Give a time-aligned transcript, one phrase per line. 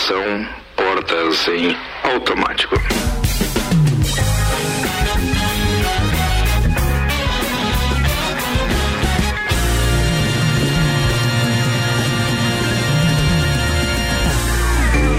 [0.00, 0.46] Atenção,
[0.76, 2.74] portas em automático.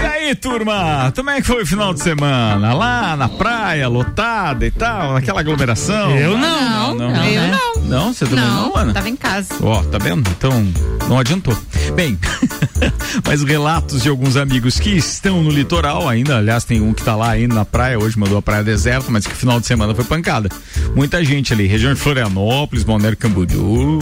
[0.00, 1.12] E aí, turma?
[1.14, 2.74] Como é que foi o final de semana?
[2.74, 6.10] Lá na praia, lotada e tal, naquela aglomeração?
[6.18, 7.82] Eu Não, eu não.
[7.84, 8.12] Não?
[8.12, 8.92] Você também não, Ana?
[8.92, 9.54] Tava em casa.
[9.62, 10.28] Ó, tá vendo?
[10.28, 10.66] Então,
[11.08, 11.56] não adiantou.
[11.94, 12.18] Bem,
[13.26, 17.14] mas relatos de alguns amigos que estão no litoral ainda, aliás, tem um que tá
[17.14, 20.04] lá ainda na praia, hoje mandou a praia deserta, mas que final de semana foi
[20.04, 20.48] pancada.
[20.94, 24.00] Muita gente ali, região de Florianópolis, Balneário Camboriú,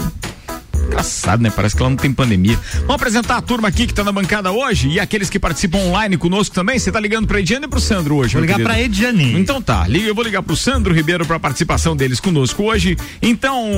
[0.91, 1.51] Engraçado, né?
[1.55, 2.59] Parece que lá não tem pandemia.
[2.81, 6.17] Vamos apresentar a turma aqui que tá na bancada hoje e aqueles que participam online
[6.17, 6.81] conosco também.
[6.81, 8.69] Você tá ligando pra Ediane e pro Sandro hoje, Vou ligar querido?
[8.69, 9.39] pra Ediane.
[9.39, 12.97] Então tá, liga, eu vou ligar pro Sandro Ribeiro pra participação deles conosco hoje.
[13.23, 13.71] Então,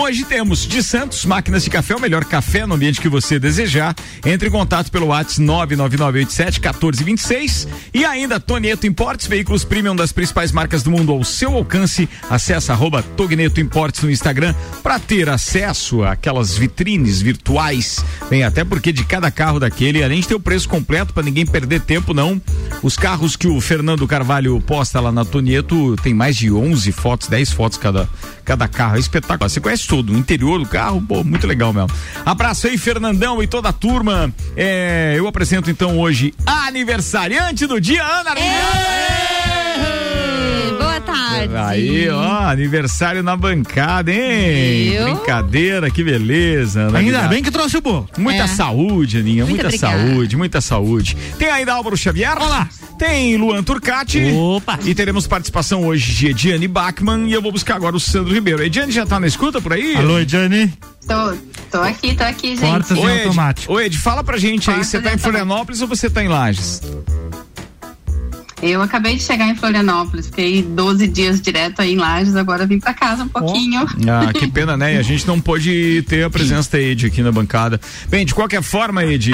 [0.00, 3.94] hoje temos de Santos, máquinas de café, o melhor café no ambiente que você desejar.
[4.24, 10.50] Entre em contato pelo WhatsApp 99987 1426 e ainda Tonieto Importes, veículos premium das principais
[10.50, 12.08] marcas do mundo ao seu alcance.
[12.30, 18.04] Acesse arroba Togneto Importes no Instagram pra ter acesso àquelas vitrines virtuais.
[18.28, 21.46] Bem, até porque de cada carro daquele, além de ter o preço completo pra ninguém
[21.46, 22.40] perder tempo, não.
[22.82, 27.28] Os carros que o Fernando Carvalho posta lá na Tonieto tem mais de 11 fotos,
[27.28, 28.08] 10 fotos cada,
[28.44, 28.96] cada carro.
[28.96, 29.48] É espetacular.
[29.48, 31.90] Você conhece tudo, o interior do carro, pô, muito legal mesmo.
[32.24, 34.32] Abraço aí, Fernandão e toda a turma.
[34.56, 38.34] É, eu apresento então hoje a aniversariante do dia, Ana.
[40.78, 41.56] Boa tarde.
[41.56, 44.90] Aí, ó, aniversário na bancada, hein?
[44.90, 45.04] Viu?
[45.14, 46.82] Brincadeira, que beleza.
[46.82, 48.08] Ana Ainda bem que trouxe o bolo.
[48.18, 48.46] Muita É.
[48.46, 49.96] saúde, Aninha, muita obrigada.
[50.08, 51.16] saúde, muita saúde.
[51.38, 52.36] Tem ainda Álvaro Xavier.
[52.40, 52.68] Olá.
[52.98, 54.22] Tem Luan Turcati.
[54.32, 54.78] Opa.
[54.84, 58.62] E teremos participação hoje de Ediane Bachmann e eu vou buscar agora o Sandro Ribeiro.
[58.62, 59.96] Ediane já tá na escuta por aí?
[59.96, 60.72] Alô, Ediane.
[61.06, 61.34] Tô,
[61.72, 62.60] tô aqui, tô aqui, gente.
[62.60, 63.72] Portas em Oi, Ed, automático.
[63.74, 66.22] Oi, Ed, fala pra gente aí, Portas você tá em em Florianópolis ou você tá
[66.24, 66.80] em Lages?
[68.66, 72.78] Eu acabei de chegar em Florianópolis, fiquei 12 dias direto aí em Lages, agora vim
[72.80, 73.86] pra casa um pouquinho.
[74.08, 74.94] Ah, que pena, né?
[74.94, 77.78] E a gente não pôde ter a presença da Ed aqui na bancada.
[78.08, 79.30] Bem, de qualquer forma, Ed,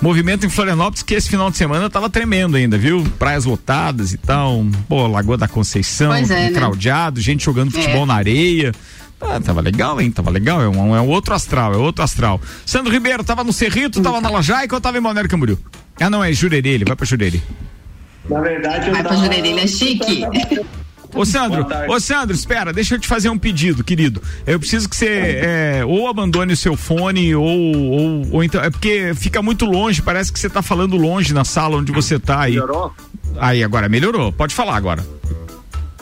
[0.00, 3.04] movimento em Florianópolis que esse final de semana tava tremendo ainda, viu?
[3.18, 4.64] Praias lotadas e tal.
[4.88, 6.50] Pô, Lagoa da Conceição, é, tudo né?
[6.50, 8.06] craudiado, gente jogando futebol É.
[8.06, 8.72] na areia.
[9.20, 10.10] Ah, tava legal, hein?
[10.10, 10.62] Tava legal.
[10.62, 12.40] É um, é um outro astral, é outro astral.
[12.64, 15.58] Sandro Ribeiro, tava no Cerrito, tava na Lajaica ou tava em Balneário Camboriú?
[16.00, 17.42] Ah, não, é Jurerê, ele vai pra Jurerê.
[18.30, 20.24] Na verdade, eu Vai pra tava- Jurerê, é chique.
[21.12, 24.22] Ô Sandro, ô Sandro, espera, deixa eu te fazer um pedido, querido.
[24.46, 25.08] Eu preciso que você
[25.42, 28.62] é, ou abandone o seu fone ou, ou, ou então.
[28.62, 32.16] É porque fica muito longe, parece que você tá falando longe na sala onde você
[32.18, 32.52] tá aí.
[32.52, 32.92] Melhorou?
[33.38, 34.32] Aí, agora melhorou.
[34.32, 35.04] Pode falar agora.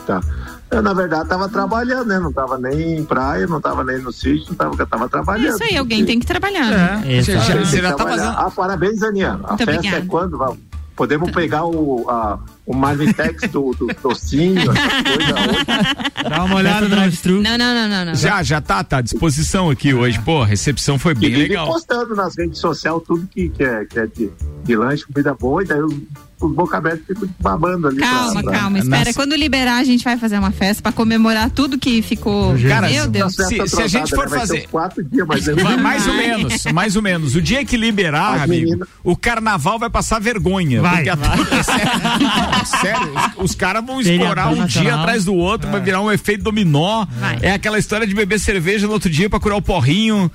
[0.05, 0.21] Tá.
[0.69, 2.19] Eu, na verdade, tava trabalhando, né?
[2.19, 5.55] Não tava nem em praia, não tava nem no sítio, não tava, eu tava trabalhando.
[5.55, 6.69] Isso aí, alguém tem que trabalhar.
[6.69, 7.03] né?
[7.17, 8.29] É, você já, você já tá fazendo.
[8.37, 9.31] Ah, parabéns, Aninha.
[9.31, 9.97] A Muito festa obrigada.
[9.97, 10.37] é quando?
[10.37, 10.68] Vamos?
[10.99, 12.37] Podemos pegar o, a,
[12.69, 16.29] o Marmitex do, do docinho, essa coisa.
[16.29, 17.41] Dá uma olhada no drive-thru.
[17.41, 18.13] Não, não, não, não, não.
[18.15, 20.19] Já, já tá, tá à disposição aqui hoje.
[20.19, 21.65] Pô, a recepção foi E bem vive legal.
[21.65, 24.29] postando nas redes sociais tudo que, que é, que é de,
[24.63, 25.93] de lanche, comida boa, e daí os,
[26.41, 27.97] os boca aberta ficam babando ali.
[27.97, 29.05] Calma, pra- pra- calma, espera.
[29.05, 32.55] Nas- Quando liberar, a gente vai fazer uma festa pra comemorar tudo que ficou.
[32.67, 33.35] Cara, Meu Deus.
[33.35, 34.37] Festa Se- se a gente for né?
[34.39, 37.33] Fazer- quatro dias, mas é mais ou menos, mais ou menos.
[37.35, 40.81] O dia que liberar, As amigo, meninas- o carnaval vai passar vergonha.
[40.81, 41.37] Vai, porque a- vai.
[42.65, 46.43] sério, os, os caras vão explorar um dia atrás do outro, vai virar um efeito
[46.43, 47.05] dominó.
[47.41, 50.31] É aquela história de beber cerveja no outro dia pra curar o porrinho.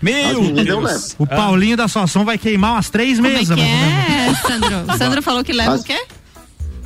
[0.00, 1.16] Meu Deus.
[1.18, 3.56] O Paulinho da sua som vai queimar umas três Como é mesas.
[3.56, 4.38] que menos.
[4.38, 4.94] é, Sandro?
[4.94, 6.00] O Sandro falou que leva As- o quê?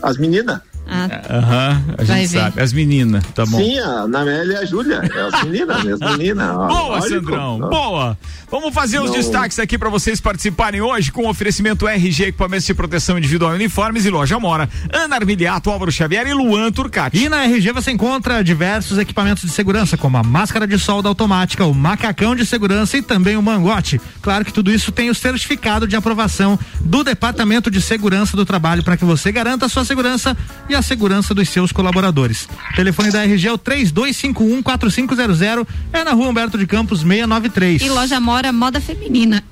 [0.03, 0.61] As meninas?
[0.95, 2.39] Ah, Aham, a gente ver.
[2.41, 2.61] sabe.
[2.61, 3.59] As meninas, tá bom.
[3.59, 5.01] Sim, a Namélia e a Júlia.
[5.15, 5.93] É as meninas, né?
[6.01, 6.51] as meninas.
[6.51, 7.01] ó, Boa.
[7.01, 7.71] Sandrão, Não.
[7.71, 8.19] boa.
[8.51, 9.17] Vamos fazer os Não.
[9.17, 13.55] destaques aqui para vocês participarem hoje com o oferecimento RG Equipamentos de Proteção Individual e
[13.57, 17.17] Uniformes e Loja Mora, Ana Armiliato, Álvaro Xavier e Luan Turcati.
[17.17, 21.65] E na RG você encontra diversos equipamentos de segurança, como a máscara de solda automática,
[21.65, 23.99] o macacão de segurança e também o mangote.
[24.21, 28.83] Claro que tudo isso tem o certificado de aprovação do Departamento de Segurança do Trabalho
[28.83, 30.37] para que você garanta a sua segurança
[30.69, 32.49] e a segurança dos seus colaboradores.
[32.75, 37.83] Telefone da RG é o 32514500, é na rua Humberto de Campos 693.
[37.83, 39.43] E loja Mora Moda Feminina.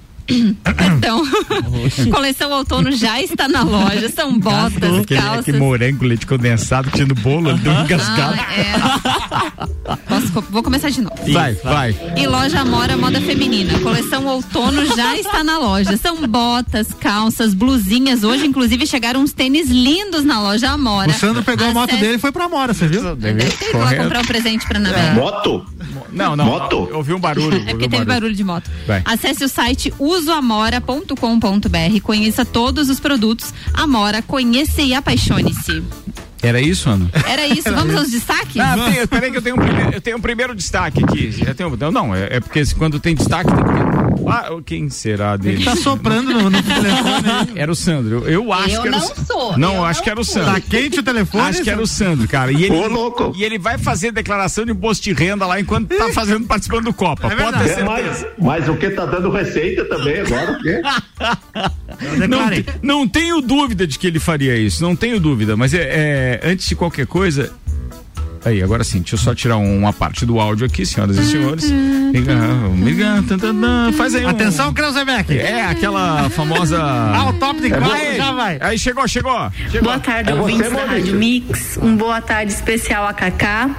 [0.77, 1.23] Perdão.
[2.11, 4.09] Coleção outono já está na loja.
[4.11, 5.39] São botas, calças.
[5.41, 8.39] aquele morango, leite condensado, tinha no bolo, ele deu um engasgado.
[8.39, 9.97] Ah, é.
[10.09, 11.17] Posso vou começar de novo.
[11.33, 11.97] Vai, vai.
[12.17, 13.79] E loja Mora Moda Feminina.
[13.81, 15.97] Coleção outono já está na loja.
[15.97, 18.23] São botas, calças, blusinhas.
[18.25, 21.11] Hoje, inclusive, chegaram uns tênis lindos na loja Amora.
[21.11, 23.15] O Sandro pegou a moto Acesse- dele e foi pra Mora, você viu?
[23.17, 25.13] Deve ter ido lá comprar um presente pra Anabela.
[25.15, 25.65] Moto?
[26.13, 26.45] Não, não.
[26.45, 26.89] Moto?
[26.91, 27.57] Eu ouvi um barulho.
[27.57, 28.71] É porque um teve barulho de moto.
[28.87, 29.03] Vai.
[29.05, 33.53] Acesse o site usoamora.com.br, conheça todos os produtos.
[33.75, 35.83] Amora, conheça e apaixone-se.
[36.43, 37.11] Era isso, Ana?
[37.27, 38.57] Era isso, vamos aos destaques?
[38.59, 41.31] Ah, tem, peraí que eu tenho um primeiro, eu tenho um primeiro destaque aqui.
[41.33, 44.01] Já tenho, não, não, é, é porque quando tem destaque tem que.
[44.27, 45.65] Ah, quem será Ele dele?
[45.65, 47.53] tá soprando no, no telefone.
[47.57, 48.19] Era o Sandro.
[48.29, 50.11] Eu, eu acho Eu que era o não Sa- sou, Não, eu acho não que
[50.11, 50.43] era o sou.
[50.45, 50.63] Tá Sandro.
[50.71, 51.45] quente o telefone?
[51.45, 52.53] Acho que era o Sandro, cara.
[52.53, 53.33] E ele, Ô, louco.
[53.37, 56.93] e ele vai fazer declaração de imposto de renda lá enquanto tá fazendo, participando do
[56.95, 57.27] Copa.
[57.33, 60.53] É Pode ter É, mas, mas o que tá dando receita também agora?
[60.53, 60.83] O quê?
[62.29, 62.41] Não,
[62.83, 66.69] não tenho dúvida de que ele faria isso, não tenho dúvida, mas é, é, antes
[66.69, 67.53] de qualquer coisa.
[68.43, 71.27] Aí, agora sim, deixa eu só tirar um, uma parte do áudio aqui, senhoras e
[71.31, 71.71] senhores.
[73.97, 75.37] Faz aí um- Atenção, Kreuzebeck.
[75.39, 76.81] É, aquela famosa.
[76.83, 78.59] Ah, o top de quatro Aí, já vai.
[78.63, 79.51] Aí chegou, chegou.
[79.71, 79.83] chegou.
[79.83, 80.97] Boa tarde, É você, ouvintes da Maurício?
[80.97, 81.79] Rádio Mix.
[81.83, 83.71] Um boa tarde especial a Cacá.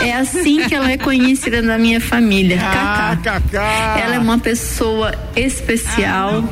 [0.00, 2.58] É assim que ela é conhecida na minha família.
[2.62, 3.40] Ah, Cacá.
[3.40, 4.00] Cacá.
[4.02, 6.42] Ela é uma pessoa especial,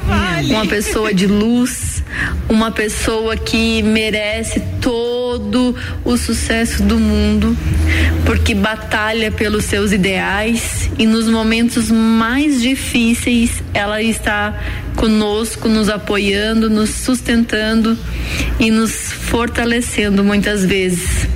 [0.50, 2.02] uma pessoa de luz,
[2.50, 5.19] uma pessoa que merece todo
[6.04, 7.56] o sucesso do mundo,
[8.24, 14.58] porque batalha pelos seus ideais e nos momentos mais difíceis ela está
[15.00, 17.96] conosco, nos apoiando, nos sustentando
[18.58, 21.26] e nos fortalecendo muitas vezes.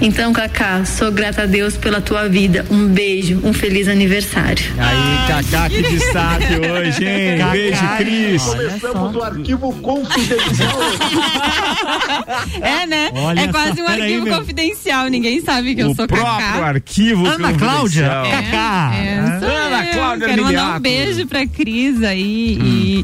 [0.00, 2.66] Então, Cacá, sou grata a Deus pela tua vida.
[2.70, 4.64] Um beijo, um feliz aniversário.
[4.76, 7.38] Aí, Cacá, que destaque hoje, hein?
[7.38, 8.42] Cacá, Beijo, Cris.
[8.42, 10.78] Começamos o arquivo confidencial.
[12.60, 13.10] É, né?
[13.14, 14.38] Olha é quase só, um arquivo meu.
[14.38, 16.66] confidencial, ninguém sabe que eu O sou próprio Cacá.
[16.66, 18.08] arquivo Ana Cláudia.
[18.30, 18.92] Cacá.
[18.94, 19.92] É, sou Ana eu.
[19.94, 23.03] Cláudia Quero mandar um beijo pra Cris aí e...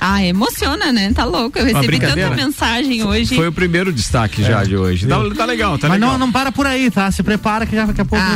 [0.00, 1.12] Ah, emociona, né?
[1.12, 1.58] Tá louco.
[1.58, 3.34] Eu recebi tanta mensagem hoje.
[3.34, 5.06] Foi o primeiro destaque já de hoje.
[5.06, 6.12] Tá, tá legal, tá Mas legal.
[6.12, 7.10] não, não para por aí, tá?
[7.10, 8.24] Se prepara que já daqui a pouco.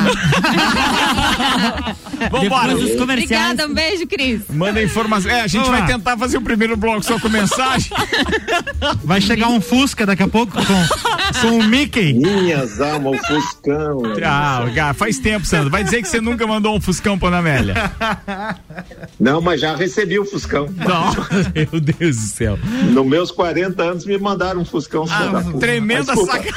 [2.30, 2.68] Vambora.
[2.68, 3.50] Depois dos comerciais.
[3.52, 4.42] Obrigada, um beijo, Cris.
[4.48, 5.30] Manda informação.
[5.30, 5.86] É, a gente Vamos vai lá.
[5.86, 7.90] tentar fazer o primeiro bloco só com mensagem.
[9.04, 12.12] Vai chegar um Fusca daqui a pouco com, com o Mickey.
[12.14, 14.02] Minhas almas, o Fuscão.
[14.24, 15.70] Ah, cara, faz tempo, Sandro.
[15.70, 17.92] Vai dizer que você nunca mandou um Fuscão pra Ana Amélia.
[19.18, 20.68] Não, mas já recebi o Fuscão.
[20.76, 21.12] Não,
[21.54, 22.58] meu Deus do céu.
[22.92, 25.04] Nos meus 40 anos me mandaram um Fuscão.
[25.10, 26.52] Ah, tremenda sacanagem.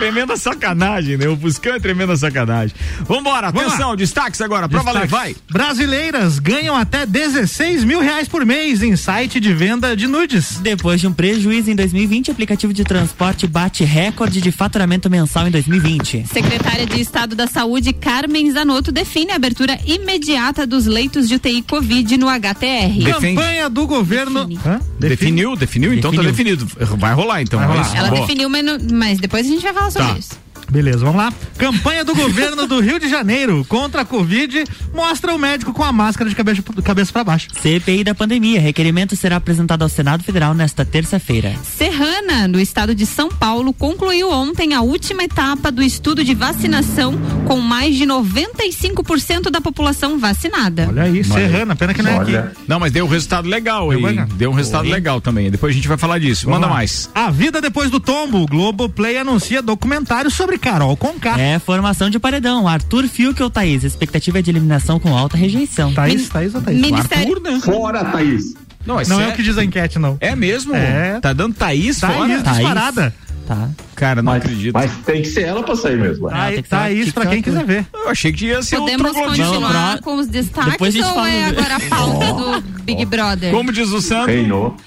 [0.00, 1.28] Tremenda sacanagem, né?
[1.28, 2.74] O Fuscão é tremenda sacanagem.
[3.00, 5.36] Vambora, Vamos atenção, destaques agora, pra valer, vai.
[5.50, 10.58] Brasileiras ganham até 16 mil reais por mês em site de venda de nudes.
[10.60, 15.46] Depois de um prejuízo em 2020, o aplicativo de transporte bate recorde de faturamento mensal
[15.46, 16.26] em 2020.
[16.26, 21.62] Secretária de Estado da Saúde, Carmen Zanotto, define a abertura imediata dos leitos de UTI
[21.62, 23.04] Covid no HTR.
[23.04, 23.36] Defende.
[23.36, 24.46] Campanha do governo.
[24.46, 24.60] Define.
[24.64, 24.80] Hã?
[24.98, 26.66] Definiu, definiu, então tá definido.
[26.96, 27.58] Vai rolar então.
[27.58, 27.96] Vai é rolar.
[27.96, 28.20] Ela Boa.
[28.20, 28.48] definiu,
[28.92, 30.18] mas depois a gente vai falar sobre Tá.
[30.18, 30.49] isso.
[30.70, 31.32] Beleza, vamos lá.
[31.58, 34.64] Campanha do governo do Rio de Janeiro contra a Covid
[34.94, 37.48] mostra o médico com a máscara de cabeça, cabeça para baixo.
[37.60, 38.60] CPI da pandemia.
[38.60, 41.54] Requerimento será apresentado ao Senado Federal nesta terça-feira.
[41.64, 47.14] Serrana, no estado de São Paulo, concluiu ontem a última etapa do estudo de vacinação
[47.46, 50.86] com mais de 95% da população vacinada.
[50.88, 52.40] Olha aí, Serrana, pena que não é Olha.
[52.40, 52.56] aqui.
[52.68, 54.00] Não, mas deu um resultado legal aí.
[54.36, 55.50] Deu um resultado legal também.
[55.50, 56.44] Depois a gente vai falar disso.
[56.46, 56.74] Vamos Manda lá.
[56.74, 57.10] mais.
[57.14, 58.38] A vida depois do tombo.
[58.42, 61.38] O Globoplay anuncia documentário sobre Carol Conká.
[61.40, 62.68] É formação de paredão.
[62.68, 63.82] Arthur Fiuk ou Thaís?
[63.84, 65.92] Expectativa é de eliminação com alta rejeição.
[65.92, 66.80] Thaís, Thaís ou Thaís?
[66.80, 67.60] Ministério, Arthur, né?
[67.60, 68.54] Fora, Thaís.
[68.86, 70.16] Não, é, Não é o que diz a enquete, não.
[70.20, 70.74] É mesmo?
[70.74, 71.20] É.
[71.20, 72.14] Tá dando Thaís, fora?
[72.14, 72.56] Thaís Thaís.
[72.58, 73.14] disparada.
[73.46, 73.68] Tá.
[73.96, 74.72] Cara, não Mas, acredito.
[74.72, 76.28] mas tem que ser ela pra sair mesmo.
[76.28, 77.84] Ah, tem Thaís, que ser Thaís pra quem quiser ver.
[77.92, 79.44] Eu achei que ia ser podemos o troglodita.
[79.48, 82.60] continuar Vamos, com os destaques Depois a gente ou fala é agora a pauta do
[82.84, 83.50] Big Brother?
[83.52, 84.26] Como diz o Sandro.
[84.32, 84.76] Reinou.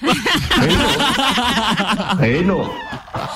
[0.58, 2.16] Reinou.
[2.18, 2.74] Reinou.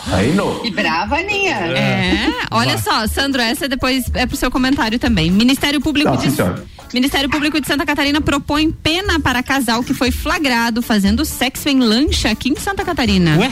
[0.07, 0.61] Reinou.
[0.61, 1.57] Que brava, Aninha.
[1.57, 5.30] É, olha só, Sandro, essa depois é pro seu comentário também.
[5.30, 6.64] Ministério Público Tá, de senhora.
[6.92, 11.80] Ministério Público de Santa Catarina propõe pena para casal que foi flagrado fazendo sexo em
[11.80, 13.37] lancha aqui em Santa Catarina.
[13.38, 13.50] Ué?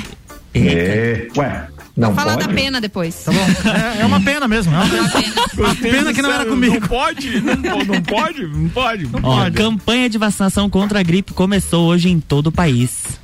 [0.54, 1.28] É.
[1.36, 2.46] Ué, não Vou falar pode?
[2.48, 3.14] da pena depois.
[3.24, 3.38] Tá bom.
[3.98, 4.74] É, é uma pena mesmo.
[4.74, 5.74] É uma pena.
[5.96, 6.74] Pena que não era comigo.
[6.80, 7.40] Não pode?
[7.40, 8.46] Não, não pode?
[8.46, 9.06] Não pode.
[9.22, 9.56] Ó, Pode.
[9.56, 13.18] campanha de vacinação contra a gripe começou hoje em todo o país.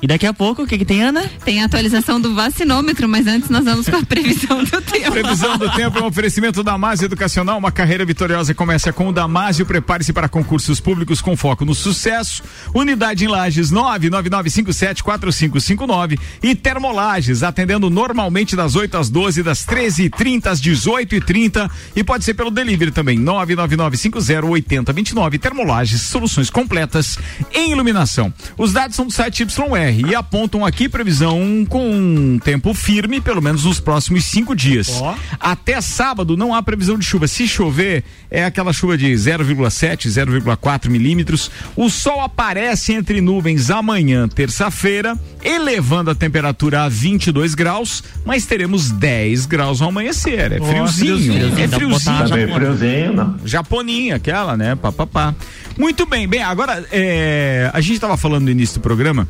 [0.00, 1.28] E daqui a pouco, o que que tem, Ana?
[1.44, 5.10] Tem a atualização do vacinômetro, mas antes nós vamos com a previsão do tempo.
[5.10, 7.58] Previsão do tempo é um oferecimento da Damásio Educacional.
[7.58, 9.66] Uma carreira vitoriosa começa com o Damásio.
[9.66, 12.40] Prepare-se para concursos públicos com foco no sucesso.
[12.72, 20.60] Unidade em Lages 999574559 e Termolages, atendendo normalmente das 8 às 12, das 13h30 às
[20.60, 25.40] 18h30 e pode ser pelo delivery também 999508029.
[25.40, 27.18] Termolages, soluções completas
[27.52, 28.32] em iluminação.
[28.56, 29.87] Os dados são do site YR.
[29.90, 35.00] E apontam aqui previsão com tempo firme, pelo menos nos próximos cinco dias.
[35.00, 35.14] Ó.
[35.40, 37.26] Até sábado não há previsão de chuva.
[37.26, 41.50] Se chover, é aquela chuva de 0,7, 0,4 milímetros.
[41.76, 48.90] O sol aparece entre nuvens amanhã, terça-feira, elevando a temperatura a 22 graus, mas teremos
[48.90, 50.52] 10 graus ao amanhecer.
[50.52, 51.16] É Ó, friozinho.
[51.18, 51.58] friozinho.
[51.58, 52.28] É friozinho.
[52.28, 53.38] Tá bem friozinho, não.
[53.44, 54.74] Japoninha, aquela, né?
[54.74, 55.34] Pá, pá, pá.
[55.78, 59.28] Muito bem, bem, agora é, a gente estava falando no início do programa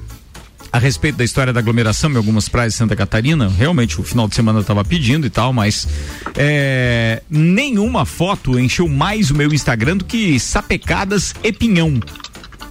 [0.79, 3.49] a respeito da história da aglomeração em algumas praias de Santa Catarina.
[3.49, 5.89] Realmente, o final de semana eu estava pedindo e tal, mas
[6.37, 12.01] é, nenhuma foto encheu mais o meu Instagram do que sapecadas e pinhão.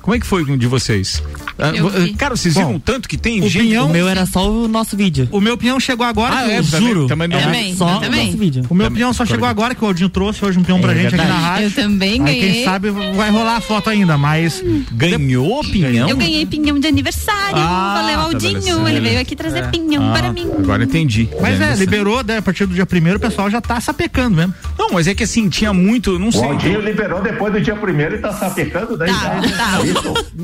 [0.07, 1.21] Como é que foi um de vocês?
[1.59, 1.73] Ah.
[2.17, 3.63] Cara, vocês Bom, viram o tanto que tem o gente.
[3.65, 5.27] pinhão- O meu era só o nosso vídeo.
[5.33, 7.07] O meu pinhão chegou agora, Ah, é, eu também- juro.
[7.07, 8.25] também não- Era Também, só eu o também.
[8.27, 8.63] nosso vídeo.
[8.69, 10.95] O meu pinhão só chegou agora, que o Aldinho trouxe hoje um pinhão pra É
[10.95, 11.65] gente aqui na rádio.
[11.65, 12.63] Eu também Aí quem ganhei.
[12.63, 16.07] sabe vai rolar a foto ainda, mas Ganhou pinhão?
[16.07, 17.57] Eu ganhei pinhão de aniversário.
[17.57, 18.57] Ah, Valeu, tá Aldinho.
[18.59, 18.87] adolescente.
[18.95, 20.49] Ele veio aqui trazer pinhão Ah, para mim.
[20.57, 21.27] Agora entendi.
[21.41, 22.37] Mas é, liberou, né?
[22.37, 24.53] A partir do dia primeiro o pessoal já tá sapecando mesmo.
[24.79, 26.43] Não, mas é que assim, tinha muito, não O sei.
[26.45, 29.57] Aldinho liberou depois do dia primeiro e tá sapecando daí Tá, já.
[29.57, 29.96] tá.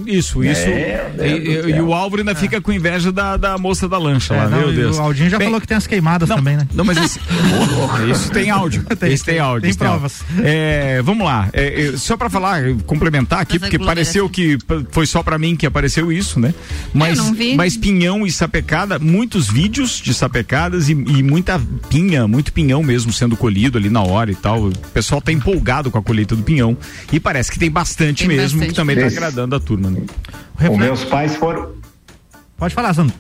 [0.08, 0.44] Isso.
[0.44, 0.68] Isso, isso.
[0.68, 4.34] Meu Deus e, e- o Álvaro ainda fica com inveja da, da moça da lancha
[4.34, 4.98] lá, É, não, meu Deus.
[4.98, 6.68] O Aldinho já Bem, falou que tem as queimadas não, também, né?
[6.74, 7.20] Não, mas esse,
[8.12, 8.84] isso tem áudio.
[9.00, 9.62] Tem, esse tem tem, áudio.
[9.62, 10.22] tem isso provas.
[10.42, 11.50] É, vamos lá.
[11.52, 15.38] É, é, só pra falar, complementar aqui, Mas porque pareceu que p- foi só pra
[15.38, 16.54] mim que apareceu isso, né?
[16.94, 17.20] Mas,
[17.56, 23.12] mas pinhão e sapecada, muitos vídeos de sapecadas e, e muita pinha, muito pinhão mesmo
[23.12, 24.68] sendo colhido ali na hora e tal.
[24.68, 26.78] O pessoal tá empolgado com a colheita do pinhão
[27.12, 28.70] e parece que tem bastante Tem mesmo, bastante.
[28.70, 29.16] que também tá Esse.
[29.44, 30.02] Agradando a turma, né?
[30.58, 31.72] Reflexo- meus pais foram.
[32.58, 33.16] Pode falar, Sandro.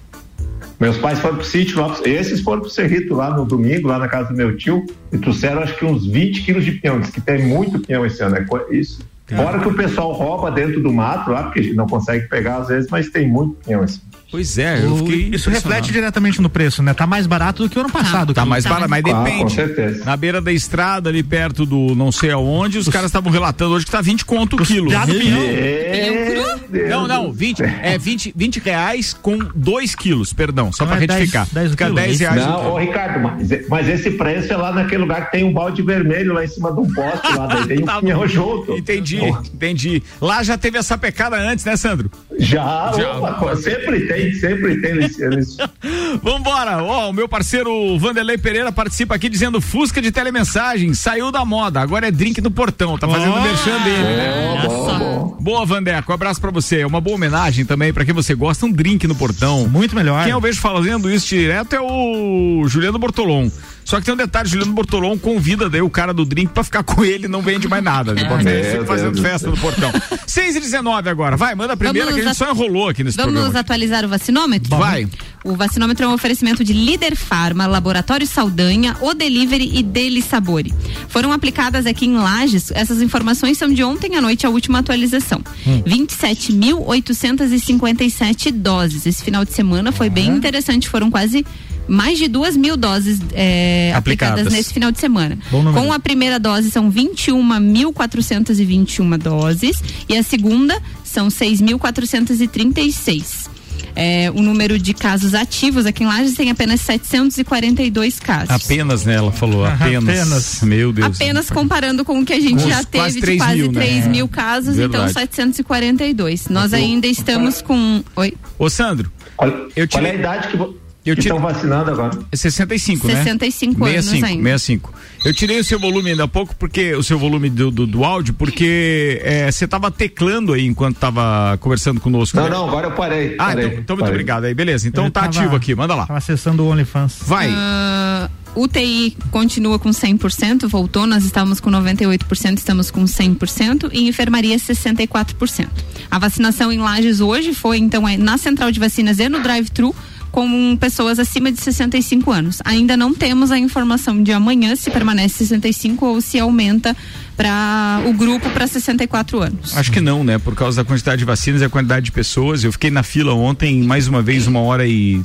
[0.80, 4.08] Meus pais foram pro sítio lá, esses foram pro Cerrito lá no domingo, lá na
[4.08, 7.00] casa do meu tio, e trouxeram acho que uns 20 quilos de pinhão.
[7.00, 9.00] Diz que tem muito pinhão esse ano, é isso.
[9.34, 12.89] Fora que o pessoal rouba dentro do mato lá, porque não consegue pegar às vezes,
[12.89, 14.01] mas tem muito pinhão esse.
[14.33, 15.29] Pois é, eu O- fiquei.
[15.31, 16.91] Isso reflete diretamente no preço, né?
[16.91, 18.33] Tá mais barato do que o ano passado.
[18.33, 19.53] Tá que- mais Tá barato, mas Ah, com depende.
[19.53, 20.03] certeza.
[20.05, 23.85] Na beira da estrada, ali perto do não sei aonde, os caras estavam relatando hoje
[23.85, 24.89] que tá 20 conto o quilo.
[24.89, 25.39] piá do pinhão.
[25.39, 27.69] Meu Deus Não, não, do 20, céu.
[27.83, 31.47] é 20, 20 reais com 2 quilos, perdão, só Então pra é 10 retificar.
[31.51, 32.01] 10 Fica quilos.
[32.01, 32.41] 10 reais.
[32.43, 35.53] o Não, ô Ricardo, mas, mas esse preço é lá naquele lugar que tem um
[35.53, 38.75] balde vermelho lá em cima de um poste lá, daí tem um Tá pinhão junto.
[38.75, 40.01] Entendi, Pô, entendi.
[40.19, 42.09] Lá já teve essa pecada antes, né, Sandro?
[42.39, 43.11] Já, Já.
[43.19, 44.92] opa, sempre tem, sempre tem.
[44.94, 45.58] Eles,
[46.22, 51.44] Vambora, ó, o meu parceiro Vanderlei Pereira participa aqui dizendo Fusca de telemensagem, saiu da
[51.44, 54.62] moda, agora é drink no portão, tá fazendo o merchan dele, né?
[54.65, 55.38] Bom, bom.
[55.39, 58.65] Boa, Vandeco, um abraço pra você, é uma boa homenagem também pra quem você gosta,
[58.65, 59.68] um drink no portão.
[59.68, 60.24] Muito melhor.
[60.24, 63.50] Quem eu vejo fazendo isso direto é o Juliano Bortolom.
[63.85, 66.83] Só que tem um detalhe, Juliano Bortolom convida daí o cara do drink pra ficar
[66.83, 68.13] com ele e não vende mais nada.
[68.13, 69.91] Meu sempre Deus fazendo do festa no portão.
[70.25, 73.03] 6 e 19 agora, vai, manda a primeira Vamos que a gente só enrolou aqui
[73.03, 73.59] nesse Vamos programa.
[73.59, 74.69] atualizar o vacinômetro?
[74.69, 75.07] Vai.
[75.43, 80.73] O vacinômetro é um oferecimento de Líder Farma, Laboratório Saldanha, O Delivery e Deli Sabore.
[81.09, 85.41] Foram aplicadas aqui em Lages, essas informações são de ontem à noite, a última atualização.
[85.85, 89.05] 27.857 doses.
[89.05, 91.45] Esse final de semana foi bem interessante, foram quase
[91.87, 94.33] mais de duas mil doses é, Aplicadas.
[94.39, 95.37] aplicadas nesse final de semana.
[95.49, 103.51] Com a primeira dose são 21.421 doses e a segunda são 6.436.
[103.95, 108.49] É, o número de casos ativos aqui em Lages tem apenas 742 casos.
[108.49, 109.13] Apenas, né?
[109.15, 110.19] Ela falou, apenas.
[110.19, 110.61] Apenas.
[110.63, 111.15] Meu Deus.
[111.15, 113.79] Apenas comparando com o que a gente Com já teve três de quase mil, né?
[113.81, 114.09] 3 É.
[114.09, 115.03] mil casos, Verdade.
[115.11, 116.47] então 742.
[116.49, 118.03] Nós ainda estamos com.
[118.15, 118.33] Oi?
[118.57, 120.75] Ô, Sandro, Qual, Eu qual é a idade que, vo-
[121.10, 122.17] eu tirei- estão vacinando agora?
[122.31, 123.15] é 65, né?
[123.15, 124.43] 65 anos 65, ainda.
[124.57, 124.93] 65.
[125.25, 128.03] Eu tirei o seu volume ainda há pouco, porque o seu volume do, do, do
[128.03, 132.36] áudio, porque é, você tava teclando aí enquanto tava conversando conosco.
[132.38, 132.50] Não, né?
[132.50, 133.36] não, agora eu parei.
[133.38, 134.13] Ah, parei, então, então muito parei.
[134.15, 134.88] obrigado aí, beleza.
[134.88, 136.05] Então Ele tá tava- ativo aqui, manda lá.
[136.05, 137.17] Tava acessando o OnlyFans.
[137.25, 137.50] Vai.
[137.53, 144.55] Ah, UTI continua com 100%, voltou, nós estávamos com 98%, estamos com 100% e enfermaria
[144.57, 145.67] 64%.
[146.10, 149.95] A vacinação em Lages hoje foi então é, na central de vacinas e no drive-thru
[150.33, 152.60] com pessoas acima de 65 anos.
[152.65, 156.98] Ainda não temos a informação de amanhã se permanece 65 ou se aumenta
[157.38, 159.77] para o grupo para 64 anos.
[159.77, 160.39] Acho que não, né?
[160.39, 162.63] Por causa da quantidade de vacinas e a quantidade de pessoas.
[162.63, 165.24] Eu fiquei na fila ontem, mais uma vez, uma hora e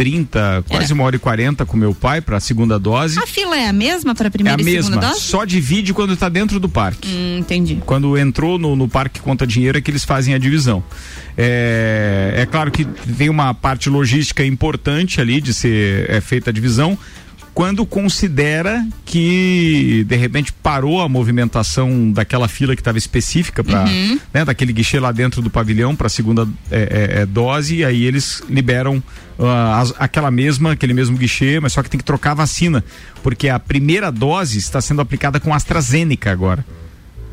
[0.00, 3.18] trinta, quase uma hora e quarenta com meu pai para a segunda dose.
[3.18, 5.20] A fila é a mesma para a É a primeira e mesma, segunda dose?
[5.20, 7.06] só divide quando tá dentro do parque.
[7.06, 7.82] Hum, entendi.
[7.84, 10.82] Quando entrou no, no parque conta dinheiro é que eles fazem a divisão.
[11.36, 16.52] É, é claro que tem uma parte logística importante ali de ser é, feita a
[16.52, 16.96] divisão.
[17.54, 24.18] Quando considera que de repente parou a movimentação daquela fila que estava específica para Uhum.
[24.32, 27.84] né, daquele guichê lá dentro do pavilhão para a segunda é, é, é, dose e
[27.84, 29.02] aí eles liberam
[29.38, 32.84] ah, as- aquela mesma aquele mesmo guichê, mas só que tem que trocar a vacina
[33.22, 36.64] porque a primeira dose está sendo aplicada com AstraZeneca agora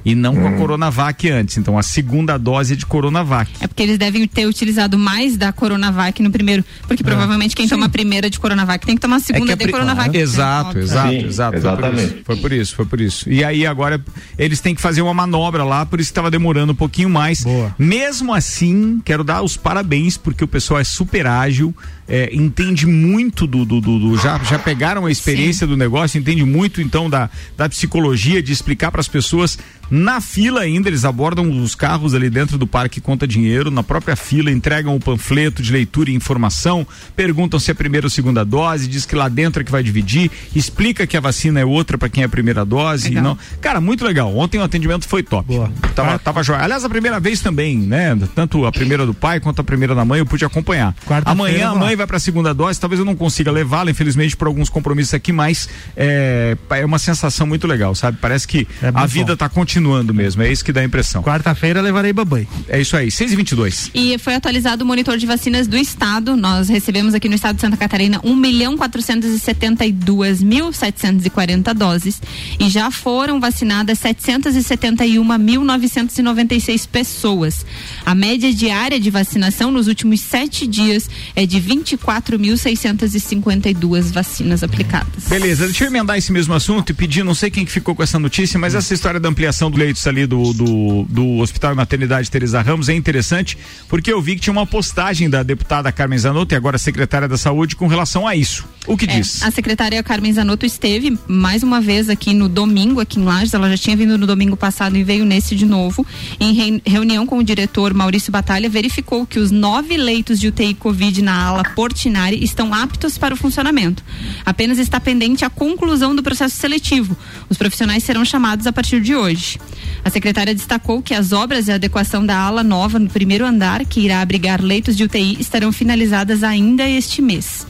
[0.07, 1.57] e não com a Coronavac antes.
[1.57, 3.51] Então a segunda dose é de Coronavac.
[3.59, 6.63] É porque eles devem ter utilizado mais da Coronavac no primeiro.
[6.87, 9.57] Porque provavelmente quem toma a primeira de Coronavac tem que tomar a segunda É a
[9.57, 10.09] de Coronavac.
[10.09, 10.17] né?
[10.23, 11.59] Exato, exato, Sim, exato.
[11.59, 12.05] Foi por exatamente.
[12.05, 13.29] isso, Foi por isso, foi por isso.
[13.29, 14.01] E aí agora
[14.37, 17.43] eles têm que fazer uma manobra lá, por isso estava demorando um pouquinho mais.
[17.43, 17.75] Boa.
[17.77, 21.75] Mesmo assim, quero dar os parabéns porque o pessoal é super ágil,
[22.07, 26.43] é, entende muito do, do, do- do- já já pegaram a experiência do negócio, entende
[26.45, 29.57] muito então da, da psicologia de explicar para as pessoas
[29.89, 34.17] na fila ainda eles abordam os carros ali dentro do parque conta dinheiro na própria
[34.17, 36.85] fila entregam o panfleto de leitura e informação
[37.15, 40.29] perguntam se é primeira ou segunda dose diz que lá dentro é que vai dividir
[40.53, 43.23] explica que a vacina é outra para quem é a primeira dose Legal.
[43.23, 43.37] não.
[43.61, 45.47] Cara muito legal ontem o atendimento foi top.
[45.47, 45.71] Boa.
[45.95, 46.59] tava tava joia.
[46.63, 50.03] Aliás a primeira vez também né tanto a primeira do pai quanto a primeira da
[50.03, 50.93] mãe eu pude acompanhar.
[51.31, 54.47] Amanhã a mãe vai para a segunda dose, talvez eu não consiga levá-la, infelizmente, por
[54.47, 58.17] alguns compromissos aqui, mas é, é uma sensação muito legal, sabe?
[58.21, 59.33] Parece que É a vida bom.
[59.33, 61.21] está continuando mesmo, é isso que dá a impressão.
[61.23, 62.47] Quarta-feira levarei babai.
[62.69, 66.35] É isso aí, 6 e 22 E foi atualizado o monitor de vacinas do estado.
[66.37, 72.21] Nós recebemos aqui no estado de Santa Catarina 1 milhão 472 mil 740 doses
[72.59, 77.65] e já foram vacinadas 771.996 pessoas.
[78.05, 81.59] A média diária de vacinação nos últimos sete dias é de
[81.95, 85.25] 24.652 vacinas aplicadas.
[85.27, 88.03] Beleza, deixa eu emendar esse mesmo assunto e pedir, não sei quem que ficou com
[88.03, 92.29] essa notícia, mas essa história da ampliação do leitos ali do, do, do Hospital Maternidade
[92.29, 96.53] Teresa Ramos é interessante, porque eu vi que tinha uma postagem da deputada Carmen Zanotto,
[96.53, 98.65] e agora secretária da Saúde, com relação a isso.
[98.87, 99.43] O que É, diz?
[99.43, 103.53] a secretária Carmen Zanotto esteve mais uma vez aqui no domingo, aqui em Lages.
[103.53, 106.05] Ela já tinha vindo no domingo passado e veio nesse de novo.
[106.39, 111.21] Em reunião com o diretor Maurício Batalha, verificou que os nove leitos de UTI Covid
[111.21, 114.01] na ala Portinari estão aptos para o funcionamento.
[114.45, 117.15] Apenas está pendente a conclusão do processo seletivo.
[117.49, 119.59] Os profissionais serão chamados a partir de hoje.
[120.05, 123.99] A secretária destacou que as obras e adequação da ala nova no primeiro andar, que
[123.99, 127.67] irá abrigar leitos de UTI, estarão finalizadas ainda este mês.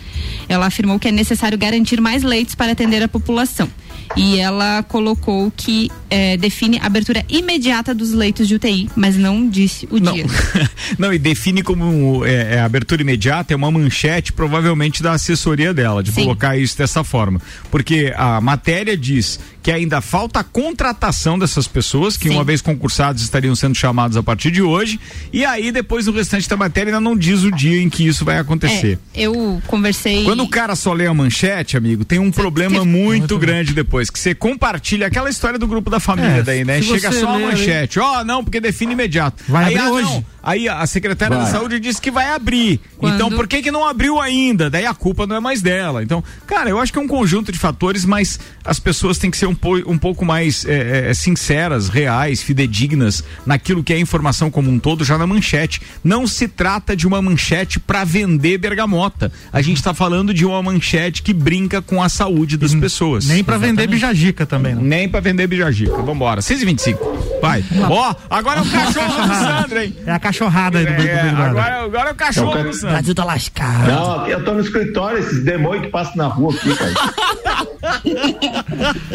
[0.47, 3.69] Ela afirmou que é necessário garantir mais leitos para atender a população.
[4.15, 9.47] E ela colocou que eh, define a abertura imediata dos leitos de UTI, mas não
[9.47, 10.13] disse o Não.
[10.13, 10.25] dia.
[10.97, 16.01] Não, e define como é, é, abertura imediata, é uma manchete, provavelmente da assessoria dela,
[16.01, 16.23] de Sim.
[16.23, 17.41] colocar isso dessa forma.
[17.69, 22.35] Porque a matéria diz que ainda falta a contratação dessas pessoas, que Sim.
[22.35, 24.97] uma vez concursados estariam sendo chamados a partir de hoje,
[25.33, 28.23] e aí depois no restante da matéria ainda não diz o dia em que isso
[28.23, 28.97] vai acontecer.
[29.13, 30.23] É, eu conversei.
[30.23, 34.19] Quando o cara só lê a manchete, amigo, tem um problema muito grande depois, que
[34.19, 36.81] você compartilha aquela história do grupo da família É, daí, né?
[36.81, 37.99] Chega só a manchete.
[37.99, 39.43] Ó, não, porque define imediato.
[39.47, 40.09] Vai aí, abrir ah, hoje.
[40.09, 40.25] não.
[40.47, 41.51] Aí a secretária da Vai.
[41.51, 42.79] saúde disse que vai abrir.
[42.97, 43.15] Quando?
[43.15, 44.69] Então, por que que não abriu ainda?
[44.69, 46.01] Daí a culpa não é mais dela.
[46.01, 49.35] Então, cara, eu acho que é um conjunto de fatores, mas as pessoas têm que
[49.37, 53.99] ser um, po- um pouco mais é, é, sinceras, reais, fidedignas naquilo que é a
[53.99, 55.81] informação como um todo, já na manchete.
[56.01, 59.29] Não se trata de uma manchete para vender bergamota.
[59.51, 63.25] A gente está falando de uma manchete que brinca com a saúde das pessoas.
[63.27, 64.81] Nem pra vender bijajica também, né?
[64.81, 65.97] Nem pra vender bijagica.
[66.01, 66.39] Vambora.
[66.39, 66.97] 6h25.
[67.41, 67.63] Vai.
[67.89, 69.95] Ó, agora é o cachorro do Sandro, hein?
[70.05, 71.49] É a cachorrada aí do, do, do É, Big Brother.
[71.51, 72.89] agora, agora é o cachorro É o do ca- Sandro.
[72.89, 73.87] Brasil tá lascado.
[73.87, 76.93] Não, eu tô no escritório, esses demônios que passam na rua aqui, cara.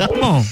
[0.20, 0.44] Bom,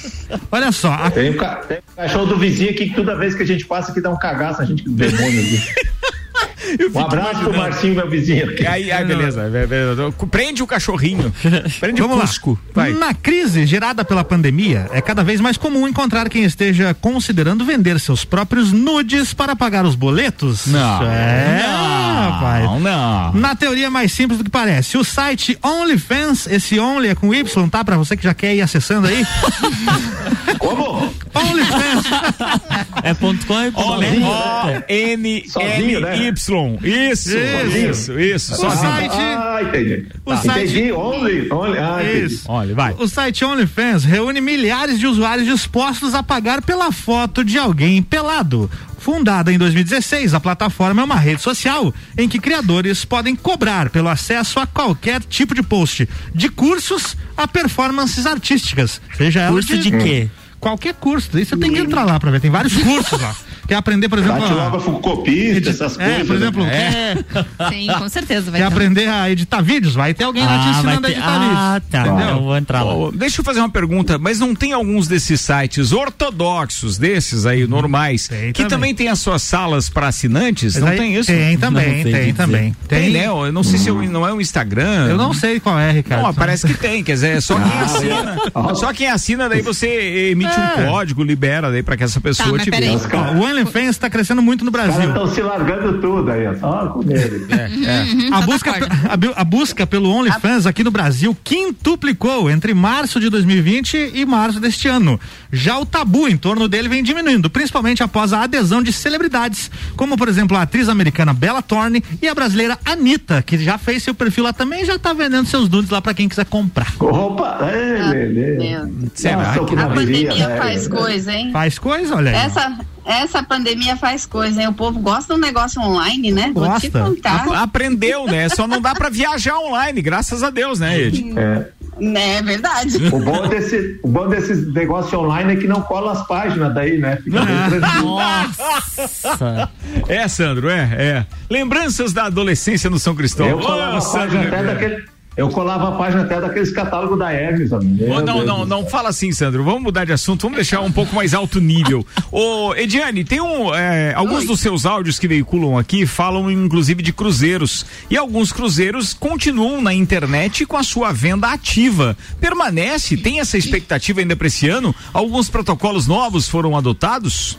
[0.51, 3.35] olha só, a- Tem um, ca- tem um cachorro do vizinho aqui que toda vez
[3.35, 5.61] que a gente passa aqui dá um cagaço, a gente demônio aqui.
[6.95, 8.65] Um abraço pro Marcinho, meu vizinho aqui.
[8.67, 10.13] Aí, aí, beleza, be- beleza.
[10.31, 11.33] Prende o cachorrinho.
[11.81, 12.27] Prende Vamos o lá.
[12.27, 12.59] Cusco.
[12.73, 12.93] Vai.
[12.93, 17.99] Na crise gerada pela pandemia, é cada vez mais comum encontrar quem esteja considerando vender
[17.99, 20.67] seus próprios nudes para pagar os boletos.
[20.67, 21.03] Não.
[21.03, 22.81] É, Não, rapaz.
[22.83, 23.33] não.
[23.35, 24.97] Na teoria é mais simples do que parece.
[24.99, 27.85] O site OnlyFans, esse Only é com Y, tá?
[27.85, 29.25] Pra você que já quer ir acessando aí.
[30.59, 31.13] Como?
[31.35, 32.05] OnlyFans.
[33.03, 34.77] É ponto com e ponto Olha, com.
[34.79, 36.17] O N Sozinho, né?
[36.19, 36.79] N Y.
[36.83, 38.55] Isso, isso, isso.
[38.67, 40.07] O site- Ah, entendi.
[40.27, 42.27] O site- Entendi, only, only, ah, entendi.
[42.27, 42.45] Isso.
[42.47, 42.95] Olha, vai.
[42.99, 48.71] O site OnlyFans reúne milhares de usuários dispostos a pagar pela foto de alguém pelado.
[49.01, 54.11] Fundada em 2016, a plataforma é uma rede social em que criadores podem cobrar pelo
[54.11, 59.01] acesso a qualquer tipo de post, de cursos a performances artísticas.
[59.17, 60.29] Seja Curso de quê?
[60.61, 61.31] Qualquer curso.
[61.33, 62.41] Você tem que entrar lá pra ver.
[62.41, 63.35] Tem vários cursos lá.
[63.71, 64.41] Quer aprender, por exemplo.
[64.41, 66.27] Datilógrafo, copista, essas é, coisas.
[66.27, 66.41] por né?
[66.43, 67.15] exemplo, É.
[67.61, 68.73] quer, Sim, com certeza vai quer ter.
[68.75, 69.95] aprender a editar vídeos?
[69.95, 71.39] Vai ter alguém lá te Ah, ensinando vai a ter- editar ah,
[71.79, 71.91] vídeos.
[71.91, 72.01] tá.
[72.09, 72.29] Entendeu?
[72.37, 73.11] Eu vou entrar lá.
[73.15, 78.27] Deixa eu fazer uma pergunta, mas não tem alguns desses sites ortodoxos, desses aí, normais,
[78.27, 78.69] Tem que também.
[78.71, 80.75] também tem as suas salas para assinantes?
[80.75, 81.31] Mas não aí- tem isso?
[81.31, 82.35] Tem Não também, sei tem dizer.
[82.35, 82.77] também.
[82.89, 83.27] Tem, né?
[83.27, 85.07] Eu não sei se eu- não é o Instagram.
[85.07, 86.23] Eu não sei qual é, Ricardo.
[86.25, 88.37] Não, parece que tem, quer dizer, é só quem Ah, assina.
[88.71, 88.75] é.
[88.75, 90.83] Só quem assina, daí você emite É.
[90.83, 92.99] um código, libera daí pra que essa pessoa mas te veja.
[93.39, 95.09] O OnlyFans está crescendo muito no Brasil.
[95.09, 96.55] estão se largando tudo aí, ó.
[96.57, 97.47] Só com ele.
[97.53, 103.29] É, A busca, a, a busca pelo OnlyFans aqui no Brasil quintuplicou entre março de
[103.31, 105.19] 2020 e março deste ano.
[105.53, 110.17] Já o tabu em torno dele vem diminuindo, principalmente após a adesão de celebridades, como
[110.17, 114.15] por exemplo a atriz americana Bella Thorne e a brasileira Anitta, que já fez seu
[114.15, 116.93] perfil lá também e já tá vendendo seus nudes lá para quem quiser comprar.
[116.99, 118.29] Opa, é.
[118.29, 119.11] Meu.
[119.15, 120.57] Será Nossa, que- A pandemia né?
[120.57, 121.51] faz coisa, hein?
[121.53, 122.37] Faz coisa, olha aí.
[122.37, 124.69] Essa, essa pandemia faz coisa, hein?
[124.69, 126.51] O povo gosta um negócio online, né?
[126.55, 127.01] Vou te Gosta.
[127.01, 127.63] contar.
[127.63, 128.49] Aprendeu, né?
[128.49, 131.33] Só não dá pra viajar online, graças a Deus, né, Ed?
[131.39, 131.81] É.
[132.03, 132.97] É verdade.
[133.13, 136.97] O bom, desse, o bom desses negócios online é que não cola as páginas daí,
[136.97, 137.17] né?
[137.23, 137.41] Fica.
[138.01, 139.71] Nossa.
[140.09, 141.27] É, Sandro, é, é.
[141.51, 143.51] Lembranças da adolescência no São Cristóvão.
[143.53, 145.05] Eu colava, a Sandro até daquele,
[145.37, 149.33] eu colava a página até daqueles catálogos da Hermes, Meu não, não, não fala assim,
[149.33, 149.63] Sandro.
[149.65, 152.05] Vamos mudar de assunto, vamos deixar um pouco mais alto nível.
[152.31, 153.75] Ô, Ediane, tem um.
[153.75, 157.87] é, alguns dos seus áudios que veiculam aqui falam inclusive de cruzeiros.
[158.11, 162.17] E alguns cruzeiros continuam na internet com a sua venda ativa.
[162.41, 163.17] Permanece?
[163.17, 164.95] Tem essa expectativa ainda para esse ano?
[165.13, 167.57] Alguns protocolos novos foram adotados?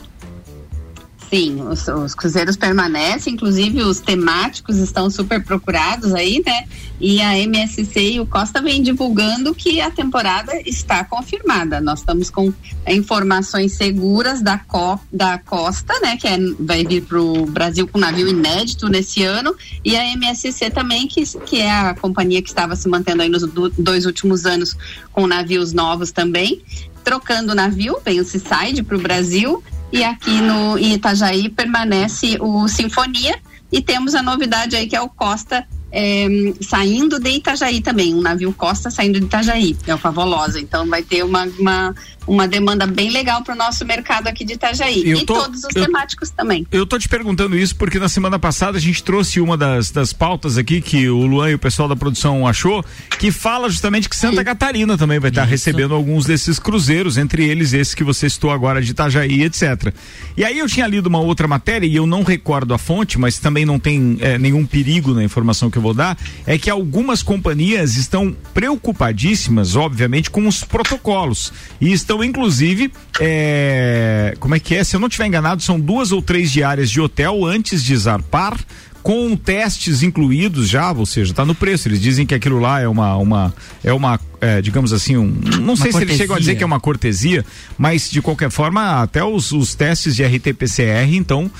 [1.32, 6.66] Sim, os, os cruzeiros permanecem, inclusive os temáticos estão super procurados aí, né?
[7.00, 11.80] E a MSC e o Costa vem divulgando que a temporada está confirmada.
[11.80, 12.52] Nós estamos com
[12.86, 16.18] informações seguras da, Co, da Costa, né?
[16.18, 20.68] Que é, vai vir para o Brasil com navio inédito nesse ano, e a MSC
[20.68, 24.44] também, que, que é a companhia que estava se mantendo aí nos do- dois últimos
[24.44, 24.76] anos
[25.10, 26.60] com navios novos também.
[27.02, 33.38] Trocando navio, vem o Seaside para o Brasil e aqui no Itajaí permanece o Sinfonia
[33.70, 36.28] e temos a novidade aí que é o Costa eh,
[36.60, 41.02] saindo de Itajaí também, um navio Costa saindo de Itajaí, é o Favolosa, então vai
[41.02, 41.94] ter uma, uma,
[42.26, 45.64] uma demanda bem legal para o nosso mercado aqui de Itajaí Eu e tô- todos
[45.64, 46.66] os eu- temáticos também.
[46.72, 50.12] Eu tô te perguntando isso porque na semana passada a gente trouxe uma das, das
[50.12, 52.82] pautas aqui que o Luan e o pessoal da produção achou,
[53.18, 57.72] que fala justamente que Santa Catarina também vai estar recebendo alguns desses cruzeiros, entre eles
[57.74, 59.92] esse que você citou agora de Itajaí, etc.
[60.36, 63.38] E aí eu tinha lido uma outra matéria e eu não recordo a fonte, mas
[63.38, 66.16] também não tem eh, nenhum perigo na informação que eu vou dar,
[66.46, 74.54] é que algumas companhias estão preocupadíssimas, obviamente, com os protocolos e estão inclusive, eh, como
[74.54, 74.84] é que é?
[74.84, 78.58] Se eu não estiver enganado, são duas ou três diárias de hotel antes de zarpar
[79.02, 81.88] com testes incluídos já, ou seja, está no preço.
[81.88, 85.26] Eles dizem que aquilo lá é uma, uma é uma, é, digamos assim, um,
[85.60, 86.54] não sei se eles chegam a dizer cortesia.
[86.56, 87.44] que é uma cortesia,
[87.76, 91.50] mas de qualquer forma, até os, os testes de RT-PCR, então,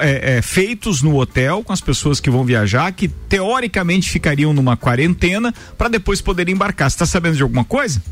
[0.00, 4.76] é, é, feitos no hotel com as pessoas que vão viajar, que teoricamente ficariam numa
[4.76, 6.90] quarentena para depois poderem embarcar.
[6.90, 8.02] Você está sabendo de alguma coisa?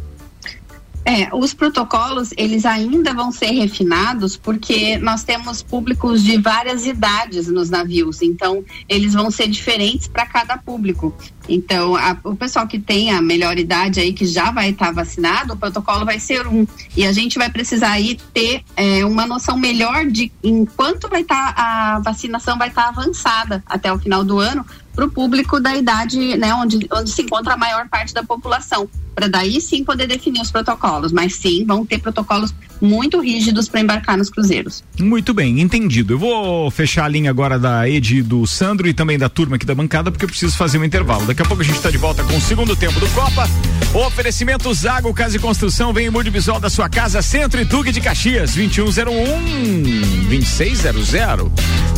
[1.08, 7.46] É, os protocolos, eles ainda vão ser refinados porque nós temos públicos de várias idades
[7.46, 11.14] nos navios, então eles vão ser diferentes para cada público.
[11.48, 15.52] Então, a- o pessoal que tem a melhor idade aí, que já vai estar vacinado,
[15.52, 16.66] o protocolo vai ser um.
[16.96, 21.54] E a gente vai precisar aí ter é, uma noção melhor de enquanto vai estar
[21.56, 24.66] a vacinação vai estar avançada até o final do ano
[24.96, 28.88] para o público da idade, né, onde, onde se encontra a maior parte da população,
[29.14, 31.12] para daí sim poder definir os protocolos.
[31.12, 34.82] Mas sim, vão ter protocolos muito rígidos para embarcar nos cruzeiros.
[34.98, 36.14] Muito bem, entendido.
[36.14, 39.66] Eu vou fechar a linha agora da Ed, do Sandro e também da turma aqui
[39.66, 41.26] da bancada, porque eu preciso fazer um intervalo.
[41.26, 43.48] Daqui a pouco a gente está de volta com o segundo tempo do Copa.
[43.94, 48.00] Oferecimento Zago Casa e Construção, vem em Multivisual da sua casa, Centro e Tugue de
[48.00, 49.82] Caxias, 2101
[50.28, 51.50] 2600.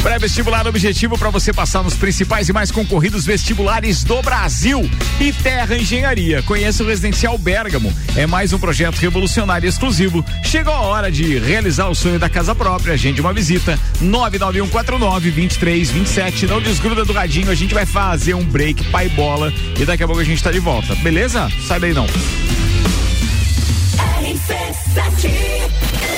[0.02, 4.88] Pré-vestibular objetivo para você passar nos principais e mais concorridos vestibulares do Brasil.
[5.20, 6.42] E Terra Engenharia.
[6.42, 7.92] Conheça o Residencial Bergamo.
[8.16, 10.24] É mais um projeto revolucionário exclusivo.
[10.68, 12.92] Chegou a hora de realizar o sonho da casa própria.
[12.92, 13.78] Agende uma visita.
[14.02, 16.46] 991492327.
[16.46, 17.50] Não desgruda do radinho.
[17.50, 19.50] A gente vai fazer um break, pai bola.
[19.80, 20.94] E daqui a pouco a gente tá de volta.
[20.96, 21.50] Beleza?
[21.66, 22.04] Sai daí não.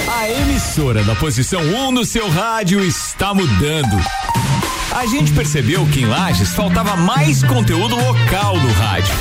[0.08, 3.96] A emissora da posição 1 no seu rádio está mudando.
[4.90, 9.14] A gente percebeu que em Lages faltava mais conteúdo local no rádio.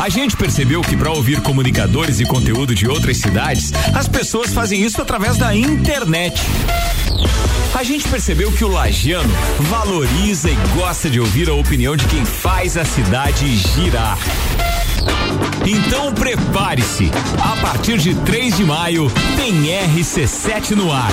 [0.00, 4.82] A gente percebeu que para ouvir comunicadores e conteúdo de outras cidades, as pessoas fazem
[4.82, 6.40] isso através da internet.
[7.74, 12.24] A gente percebeu que o lagiano valoriza e gosta de ouvir a opinião de quem
[12.24, 14.18] faz a cidade girar.
[15.66, 17.10] Então prepare-se.
[17.38, 21.12] A partir de 3 de maio tem RC7 no ar.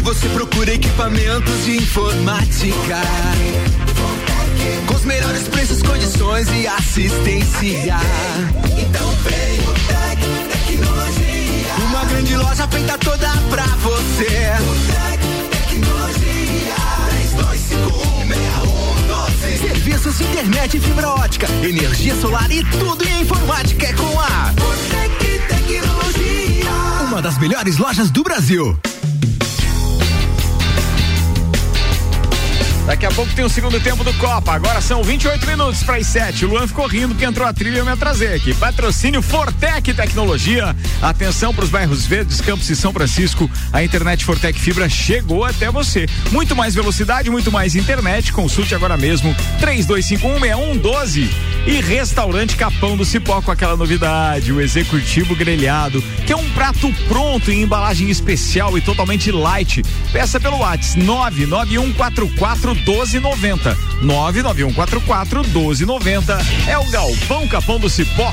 [0.00, 2.96] Se você procura equipamentos de informática,
[4.86, 7.98] com os melhores preços, condições e assistência,
[8.78, 11.74] então vem o Tec Tecnologia.
[11.86, 14.54] Uma grande loja feita toda pra você.
[14.62, 15.20] O Tec
[15.68, 16.76] Tecnologia.
[19.52, 19.58] 32516112.
[19.60, 24.54] Serviços de internet e fibra ótica, energia solar e tudo em informática é com a
[24.88, 26.70] Tec Tecnologia.
[27.06, 28.80] Uma das melhores lojas do Brasil.
[32.90, 34.52] Daqui a pouco tem o segundo tempo do Copa.
[34.52, 36.44] Agora são 28 minutos para as 7.
[36.44, 38.52] O Luan ficou rindo que entrou a trilha e eu me atrasei aqui.
[38.52, 40.74] Patrocínio Fortec Tecnologia.
[41.00, 43.48] Atenção para os bairros Verdes, Campos e São Francisco.
[43.72, 46.08] A internet Fortec Fibra chegou até você.
[46.32, 48.32] Muito mais velocidade, muito mais internet.
[48.32, 51.30] Consulte agora mesmo 32516112.
[51.68, 56.92] E restaurante Capão do Cipó com aquela novidade, o executivo grelhado, que é um prato
[57.06, 59.82] pronto em embalagem especial e totalmente light.
[60.10, 63.76] Peça pelo WhatsApp 99144 1290.
[64.02, 66.38] 99144 1290.
[66.68, 68.32] É o Galpão Capão do Cipó.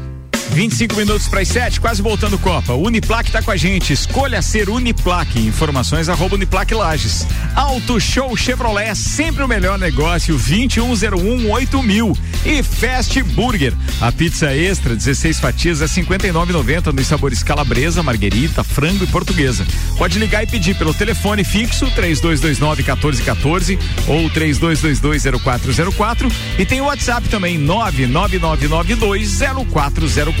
[0.51, 2.73] 25 minutos para as 7, quase voltando Copa.
[2.73, 3.93] Uniplaque está com a gente.
[3.93, 5.39] Escolha ser Uniplaque.
[5.39, 7.25] Informações arroba Uniplaque Lages.
[7.55, 10.37] Auto Show Chevrolet, sempre o melhor negócio.
[10.37, 12.17] 2101 mil.
[12.45, 13.73] E Fast Burger.
[14.01, 19.65] A pizza extra, 16 fatias, é 59,90 nos sabores calabresa, marguerita, frango e portuguesa.
[19.97, 27.27] Pode ligar e pedir pelo telefone fixo 3229 1414 ou 32220404 e tem o WhatsApp
[27.29, 29.39] também 99992
[29.71, 30.40] 0404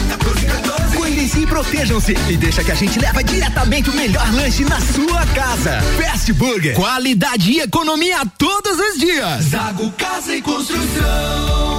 [1.39, 2.13] e protejam-se.
[2.29, 5.81] E deixa que a gente leva diretamente o melhor lanche na sua casa.
[6.01, 6.75] Fast Burger.
[6.75, 9.45] Qualidade e economia todos os dias.
[9.45, 11.70] Zago Casa e Construção.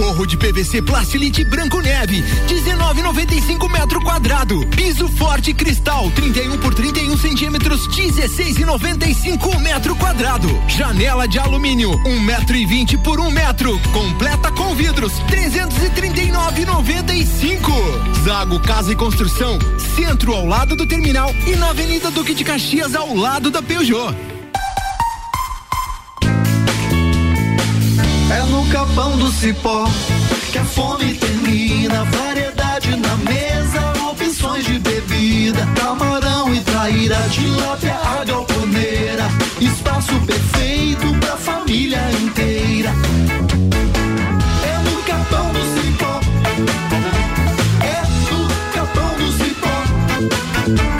[0.00, 4.66] Forro de PVC Plastilite Branco Neve, 19,95 metro quadrado.
[4.68, 10.48] Piso forte cristal, 31 por 31 centímetros, 16,95 metro quadrado.
[10.66, 13.78] Janela de alumínio, 1 metro e 20 por 1 metro.
[13.92, 18.24] Completa com vidros, 339,95.
[18.24, 19.58] Zago Casa e Construção,
[19.94, 24.39] centro ao lado do terminal e na Avenida Duque de Caxias ao lado da Peugeot.
[28.70, 29.84] Capão do cipó
[30.52, 32.04] que a fome termina.
[32.04, 35.66] Variedade na mesa, opções de bebida.
[35.76, 39.28] Camarão e traíra, tilápia, a galponeira.
[39.60, 42.90] Espaço perfeito pra família inteira.
[44.64, 46.20] É no capão do cipó.
[47.82, 50.99] É no capão do cipó.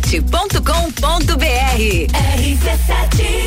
[0.00, 1.50] rc7.com.br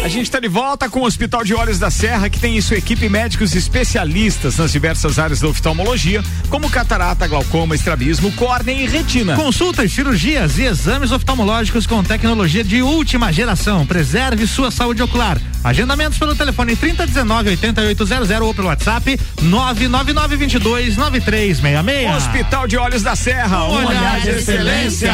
[0.03, 2.61] A gente está de volta com o Hospital de Olhos da Serra, que tem em
[2.61, 8.85] sua equipe médicos especialistas nas diversas áreas da oftalmologia, como catarata, glaucoma, estrabismo, córnea e
[8.87, 9.35] retina.
[9.35, 13.85] Consultas, cirurgias e exames oftalmológicos com tecnologia de última geração.
[13.85, 15.41] Preserve sua saúde ocular.
[15.63, 22.15] Agendamentos pelo telefone 3019 8800 ou pelo WhatsApp 999 22 9366.
[22.15, 25.13] Hospital de Olhos da Serra, um olhar de excelência.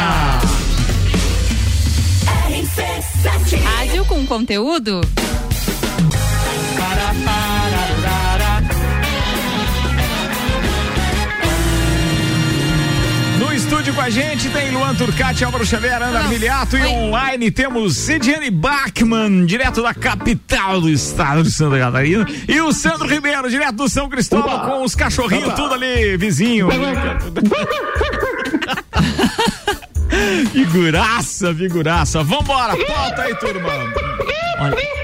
[2.60, 5.00] Rádio com conteúdo.
[13.38, 18.08] No estúdio com a gente tem Luan Turcati, Álvaro Xavier, Ana Miliato e online temos
[18.08, 23.76] Ediane Bachmann, direto da capital do estado de Santa Catarina, e o Sandro Ribeiro, direto
[23.76, 24.66] do São Cristóvão, Opa.
[24.66, 25.56] com os cachorrinhos Opa.
[25.56, 26.68] tudo ali, vizinho.
[30.52, 32.22] Figuraça, figuraça.
[32.22, 33.70] Vambora, pauta aí, turma.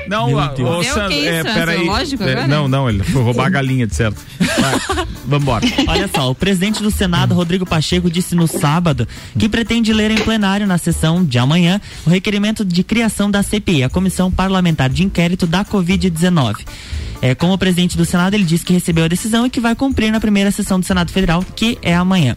[0.09, 0.69] não, Meu a- Deus.
[0.69, 1.29] ô, Meu, Sandro, que isso?
[1.29, 1.89] é, É peraí.
[2.21, 4.21] É, não, não, ele foi roubar a galinha, de certo.
[4.39, 5.65] Vai, vambora.
[5.89, 10.17] Olha só, o presidente do Senado, Rodrigo Pacheco, disse no sábado que pretende ler em
[10.19, 15.03] plenário na sessão de amanhã o requerimento de criação da CPI, a Comissão Parlamentar de
[15.05, 16.57] Inquérito da Covid-19.
[17.23, 20.13] É, como presidente do Senado, ele disse que recebeu a decisão e que vai cumprir
[20.13, 22.37] na primeira sessão do Senado Federal, que é amanhã.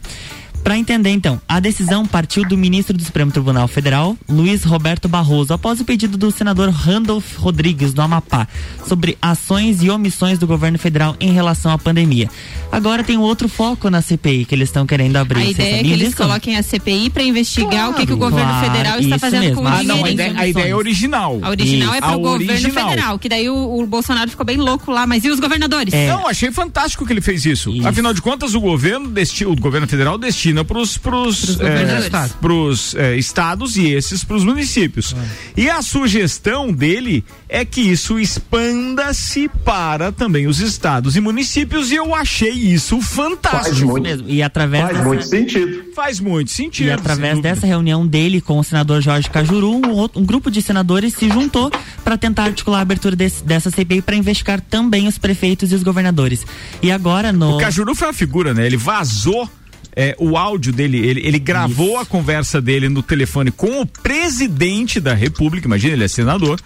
[0.64, 5.52] Para entender, então, a decisão partiu do ministro do Supremo Tribunal Federal, Luiz Roberto Barroso,
[5.54, 8.48] após o pedido do senador Randolph Rodrigues, do Amapá,
[8.88, 12.30] sobre ações e omissões do governo federal em relação à pandemia.
[12.72, 15.40] Agora tem um outro foco na CPI que eles estão querendo abrir.
[15.42, 16.18] A ideia é que eles disso?
[16.18, 19.42] coloquem a CPI para investigar o que, que o governo Claro, federal está isso fazendo
[19.42, 19.56] mesmo.
[19.56, 19.98] com o Ah, dinheiro.
[19.98, 21.40] não, a ideia- a ideia é original.
[21.42, 22.02] A original é Isso.
[22.02, 22.90] para A o governo original.
[22.90, 25.94] federal, que daí o, o Bolsonaro ficou bem louco lá, mas e os governadores?
[26.08, 27.74] Não, achei fantástico que ele fez isso.
[27.88, 30.98] Afinal de contas, o governo, desti o governo federal destina para os
[31.56, 32.96] governadores.
[33.18, 35.16] estados e esses para os municípios.
[35.56, 41.96] E a sugestão dele é que isso expanda-se para também os estados e municípios e
[41.96, 43.76] eu achei isso fantástico.
[43.76, 44.30] Isso mesmo.
[44.30, 45.84] E através Faz dessa- muito sentido.
[45.96, 46.88] Faz muito sentido.
[46.88, 50.62] E através dessa reunião dele com o senador Jorge Cajuru, um, outro- um grupo de
[50.62, 51.72] senadores se juntou
[52.04, 55.84] para tentar articular a abertura desse- dessa CPI para investigar também os prefeitos e os
[55.84, 56.46] governadores.
[56.82, 58.66] E agora no O Cajuru foi uma figura, né?
[58.66, 59.50] Ele vazou
[59.96, 65.00] é, o áudio dele, ele, ele gravou a conversa dele no telefone com o presidente
[65.00, 66.60] da República, imagina, ele é senador,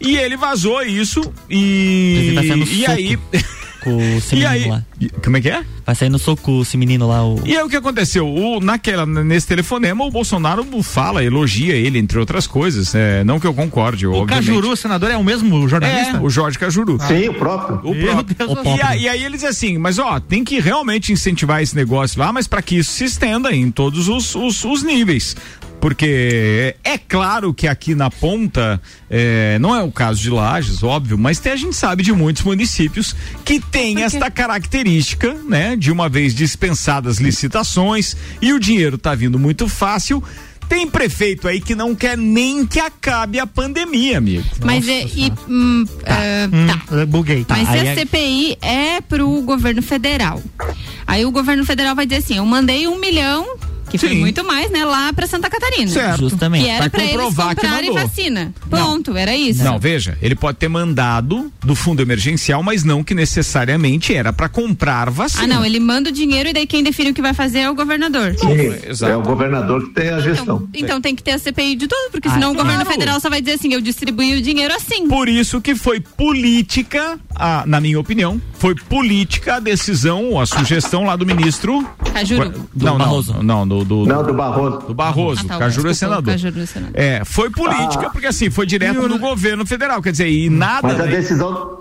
[0.00, 2.16] e ele vazou isso e.
[2.18, 3.18] Ele tá e soco aí.
[3.82, 4.68] com esse E menino aí?
[4.68, 4.82] lá.
[5.22, 5.62] Como é que é?
[5.86, 7.40] Vai sair no soco esse menino lá, o.
[7.46, 8.26] E aí o que aconteceu?
[8.28, 12.94] O, naquela, nesse telefonema, o Bolsonaro fala, elogia ele, entre outras coisas.
[12.94, 14.46] É, não que eu concorde, O obviamente.
[14.46, 16.16] Cajuru, senador, é o mesmo jornalista?
[16.16, 16.98] É, o Jorge Cajuru.
[17.06, 17.76] Sim, o próprio.
[17.84, 18.36] O próprio.
[18.36, 18.86] Deus do E, céu.
[18.86, 22.46] a- e aí eles assim, mas ó, tem que realmente incentivar esse negócio lá, mas
[22.48, 25.36] para que isso se estenda em todos os, os, os níveis.
[25.80, 30.82] Porque é, é claro que aqui na ponta, é, não é o caso de Lages,
[30.82, 33.14] óbvio, mas tem- a gente sabe de muitos municípios
[33.44, 39.38] que tem esta característica, né, de uma vez dispensadas licitações e o dinheiro tá vindo
[39.38, 40.22] muito fácil,
[40.68, 44.44] Tem prefeito aí que não quer nem que acabe a pandemia, amigo.
[44.62, 45.00] Mas é.
[45.16, 47.06] E, hum, ah, tá.
[47.06, 47.46] Buguei.
[47.48, 50.42] Mas Aí se a é- CPI é pro governo federal.
[51.06, 53.46] Aí o governo federal vai dizer assim: eu mandei um milhão,
[53.88, 54.20] que foi Sim.
[54.20, 55.90] muito mais, né, lá pra Santa Catarina.
[55.90, 56.20] Certo.
[56.20, 56.64] Justamente.
[56.64, 58.54] Que era Vai pra eles comprarem vacina.
[58.70, 59.62] Ponto, era isso.
[59.64, 64.48] Não, veja, ele pode ter mandado do fundo emergencial, mas não que necessariamente era pra
[64.48, 65.44] comprar vacina.
[65.44, 67.70] Ah, não, ele manda o dinheiro e daí quem define o que vai fazer é
[67.70, 68.34] o governador.
[69.08, 70.68] É o governador que tem a gestão.
[70.74, 72.90] Então tem que ter a CPI de tudo, porque senão o governo claro.
[72.98, 75.08] federal só vai dizer assim: eu distribuí o dinheiro assim.
[75.08, 81.04] Por isso que foi política, a- na minha opinião, foi política a decisão, a sugestão
[81.04, 81.86] lá do ministro.
[82.12, 82.68] Cajuru.
[82.74, 82.98] Do não.
[82.98, 84.78] Não, não, do, do, Não, do Barroso.
[84.86, 85.42] do Barroso.
[85.44, 86.32] Ah, tá, Cajuru é senador.
[86.32, 86.92] Cajuru é senador.
[87.00, 88.10] É, foi política, Ah.
[88.10, 90.00] porque assim, foi direto no governo federal.
[90.02, 90.86] Quer dizer, e nada.
[90.88, 91.10] Mas a né?
[91.12, 91.78] decisão,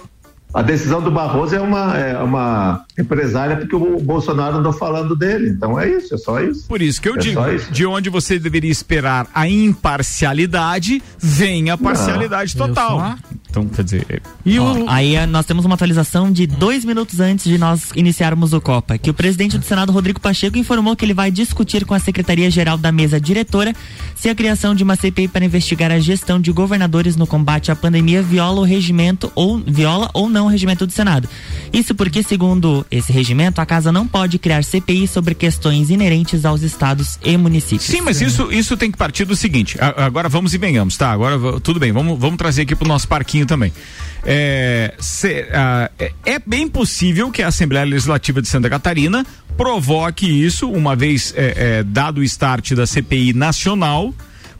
[0.53, 5.49] a decisão do Barroso é uma, é uma empresária porque o Bolsonaro andou falando dele.
[5.49, 6.65] Então é isso, é só isso.
[6.67, 7.41] Por isso que eu É digo,
[7.71, 13.15] de onde você deveria esperar a imparcialidade, vem a parcialidade Não, total.
[13.49, 14.89] Então, quer dizer, E Ó, o.
[14.89, 18.97] aí eh, nós temos uma atualização de dois minutos antes de nós iniciarmos o Copa,
[18.97, 22.77] que o presidente do Senado, Rodrigo Pacheco, informou que ele vai discutir com a Secretaria-Geral
[22.77, 23.73] da Mesa Diretora
[24.15, 27.75] se a criação de uma CPI para investigar a gestão de governadores no combate à
[27.75, 31.27] pandemia viola o regimento ou viola ou não o regimento do Senado.
[31.71, 36.61] Isso porque, segundo esse regimento, a casa não pode criar CPI sobre questões inerentes aos
[36.61, 37.83] estados e municípios.
[37.85, 39.77] Sim, mas isso, isso tem que partir do seguinte.
[39.79, 41.11] agora vamos e venhamos, tá?
[41.11, 43.71] Agora tudo bem, vamos, vamos trazer aqui pro nosso parquinho também.
[44.25, 49.25] É, cê- ah, é- é bem possível que a Assembleia Legislativa de Santa Catarina
[49.55, 54.13] provoque isso, uma vez é, é, dado o start da CPI nacional,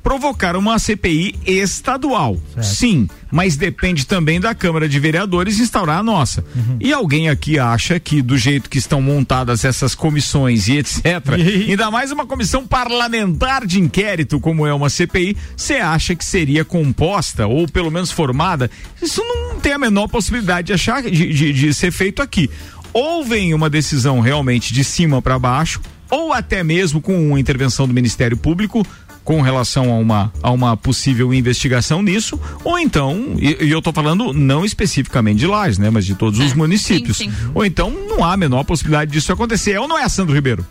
[0.08, 2.38] provocar uma CPI estadual.
[2.64, 6.46] Sim, mas depende também da Câmara de Vereadores instaurar a nossa.
[6.80, 11.04] E alguém aqui acha que do jeito que estão montadas essas comissões e etc,
[11.68, 16.64] ainda mais uma comissão parlamentar de inquérito como é uma CPI, você acha que seria
[16.64, 18.72] composta ou pelo menos formada?
[19.02, 22.50] Isso não tem a menor possibilidade de achar de, de- de ser feito aqui.
[22.94, 27.86] Ou vem uma decisão realmente de cima para baixo, ou até mesmo com uma intervenção
[27.86, 28.88] do Ministério Público
[29.28, 33.92] com relação a uma, a uma possível investigação nisso, ou então, e, e eu tô
[33.92, 37.18] falando não especificamente de Lages, né, mas de todos os municípios.
[37.18, 37.30] sim.
[37.54, 39.74] Ou então não há a menor possibilidade disso acontecer.
[39.74, 40.66] É ou não é, Sandro Ribeiro?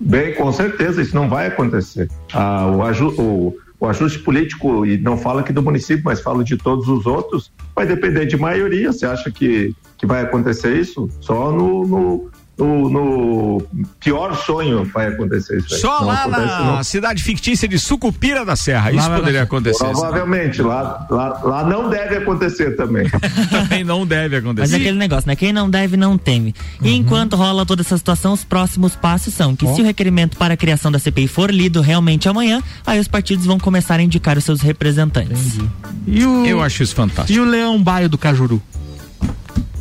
[0.00, 2.10] Bem, com certeza, isso não vai acontecer.
[2.32, 6.42] Ah, o, aju- o- o ajuste político, e não fala aqui do município, mas falo
[6.42, 8.92] de todos os outros, vai depender de maioria.
[8.92, 11.08] Você acha que, que vai acontecer isso?
[11.20, 12.30] Só no, no,
[12.62, 13.62] no- no
[14.00, 15.74] pior sonho vai acontecer isso.
[15.74, 15.80] aí.
[15.80, 16.82] Só Não lá acontece, na não.
[16.84, 18.90] cidade fictícia de Sucupira da Serra.
[18.92, 19.84] Isso Lá poderia vai- acontecer.
[19.84, 23.08] Provavelmente, lá, lá, lá não deve acontecer também.
[23.50, 24.74] Também não deve Mas acontecer.
[24.74, 25.36] é aquele negócio, né?
[25.36, 26.54] Quem não deve, não teme.
[26.82, 30.54] E enquanto rola toda essa situação, os próximos passos são que se o requerimento para
[30.54, 34.38] a criação da CPI for lido realmente amanhã, aí os partidos vão começar a indicar
[34.38, 35.58] os seus representantes.
[36.06, 37.38] E o, Eu acho isso fantástico.
[37.38, 38.60] e o Leão Baio do Cajuru?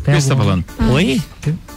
[0.01, 0.65] O que você tá falando?
[0.91, 1.21] Oi?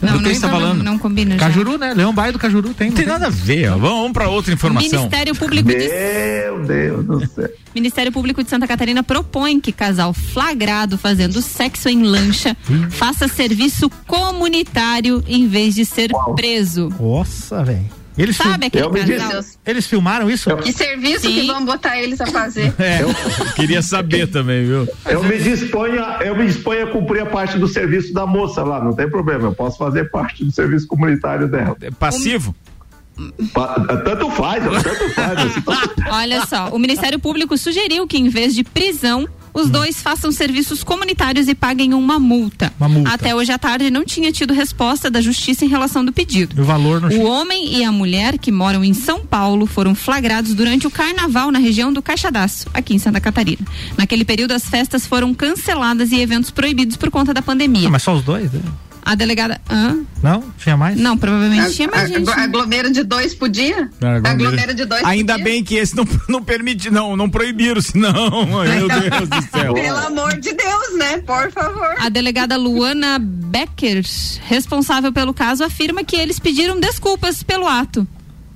[0.00, 0.82] Não, Do que não, você tá não, falando?
[0.82, 1.40] não combina já.
[1.40, 1.92] Cajuru, né?
[1.94, 2.88] Leão Baio do Cajuru tem.
[2.88, 3.70] Não tem nada a ver.
[3.72, 3.76] ó.
[3.78, 4.98] Vamos para outra informação.
[4.98, 7.48] Ministério Público de Meu Deus do céu.
[7.74, 12.56] Ministério Público de Santa Catarina propõe que casal flagrado fazendo sexo em lancha
[12.90, 16.90] faça serviço comunitário em vez de ser preso.
[16.98, 17.84] Nossa, velho.
[18.16, 19.42] Eles, Sabe aquele Eu disse- casal?
[19.66, 20.54] eles filmaram isso?
[20.58, 21.46] Que serviço que Sim.
[21.48, 22.72] vão botar eles a fazer?
[22.78, 23.08] É, eu
[23.56, 24.86] queria saber também, viu?
[25.06, 28.62] Eu me disponho, a- eu me disponho a cumprir a parte do serviço da moça
[28.62, 31.76] lá, não tem problema, eu posso fazer parte do serviço comunitário dela.
[31.80, 32.52] É passivo?
[32.52, 32.73] Pa-
[33.14, 35.38] Tanto faz, tanto faz.
[35.38, 35.62] assim,
[36.10, 40.82] Olha só, o Ministério Público sugeriu que em vez de prisão, os dois façam serviços
[40.82, 42.72] comunitários e paguem uma multa.
[42.78, 43.10] Uma multa.
[43.12, 46.60] Até hoje à tarde não tinha tido resposta da justiça em relação do pedido.
[46.60, 50.54] O valor não O homem e a mulher que moram em São Paulo foram flagrados
[50.54, 53.64] durante o carnaval na região do Caixadaço, aqui em Santa Catarina.
[53.96, 57.86] Naquele período, as festas foram canceladas e eventos proibidos por conta da pandemia.
[57.86, 58.52] Ah, mas só os dois?
[58.52, 58.60] né?
[59.04, 59.60] A delegada.
[59.70, 59.98] Hã?
[60.22, 60.42] Não?
[60.56, 60.96] Tinha mais?
[60.98, 62.30] Não, provavelmente tinha mais A- gente.
[62.30, 63.90] a- Aglomero de dois podia?
[64.24, 65.44] Aglomero de dois Ainda podia?
[65.44, 68.14] bem que esse não, não permite, não, não proibiram, senão,
[68.46, 69.74] meu Deus do céu.
[69.74, 71.18] Pelo amor de Deus, né?
[71.18, 71.94] Por favor.
[71.98, 74.02] A delegada Luana Becker,
[74.48, 78.06] responsável pelo caso, afirma que eles pediram desculpas pelo ato.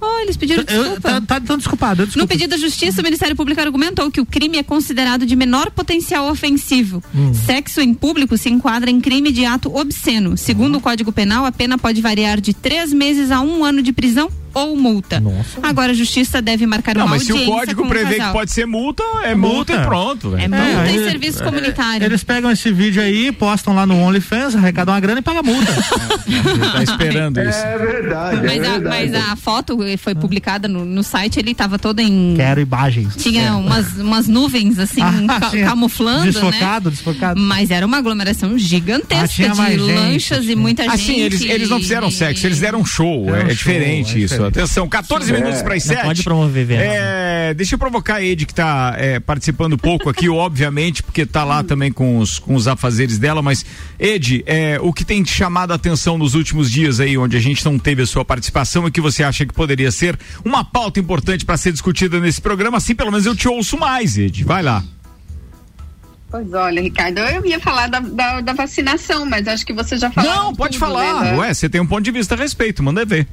[0.00, 1.00] Oh, eles pediram Eu, desculpa.
[1.00, 2.02] tá, tá então desculpado.
[2.02, 2.28] eu No desculpa.
[2.28, 6.30] pedido da Justiça, o Ministério Público argumentou que o crime é considerado de menor potencial
[6.30, 7.02] ofensivo.
[7.14, 7.32] Hum.
[7.34, 10.36] Sexo em público se enquadra em crime de ato obsceno.
[10.36, 13.92] Segundo o Código Penal, a pena pode variar de três meses a um ano de
[13.92, 15.22] prisão ou multa.
[15.62, 18.16] Agora a justiça deve marcar Não, uma mas se o audiência código com o prevê
[18.20, 20.36] que pode ser multa, é multa, e pronto.
[20.36, 20.50] É velho.
[20.64, 22.04] multa e aí- serviço comunitário.
[22.04, 25.72] Eles pegam esse vídeo aí, postam lá no OnlyFans, arrecadam uma grana e pagam multa.
[26.72, 27.58] tá esperando isso.
[27.58, 32.00] É verdade, Mas, a, mas a foto foi publicada no, no site, ele tava todo
[32.00, 32.34] em.
[32.36, 33.16] Quero imagens.
[33.16, 33.52] Tinha É.
[33.52, 35.66] umas, umas nuvens assim, Ah, ca- tinha.
[35.66, 36.94] camuflando, Desfocado, né?
[36.96, 37.40] desfocado.
[37.40, 40.94] Mas era uma aglomeração Ah, gigantesca tinha de gente, lanchas e muita gente.
[40.94, 43.34] Assim, eles, eles não fizeram sexo, eles deram show.
[43.34, 44.37] É É, um show, diferente é isso.
[44.46, 44.58] Diferente.
[44.58, 45.36] Atenção, 14 É.
[45.38, 46.04] minutos para as Não 7.
[46.06, 46.82] pode promover venda.
[46.82, 51.44] É, deixa eu provocar a Ed, que tá é, participando pouco aqui, obviamente, porque tá
[51.44, 53.64] lá também com os, com os afazeres dela, mas,
[53.98, 57.40] Ed, é, o que tem te chamado a atenção nos últimos dias aí, onde a
[57.40, 61.00] gente não teve a sua participação e que você acha que poderia ser uma pauta
[61.00, 64.44] importante para ser discutida nesse programa, assim pelo menos eu te ouço mais, Ed.
[64.44, 64.82] Vai lá.
[66.30, 70.10] Pois olha, Ricardo, eu ia falar da, da, da vacinação, mas acho que você já
[70.10, 70.30] falou.
[70.30, 71.22] Não, pode tudo, falar.
[71.24, 73.26] né, Ué, você tem um ponto de vista a respeito, manda ver.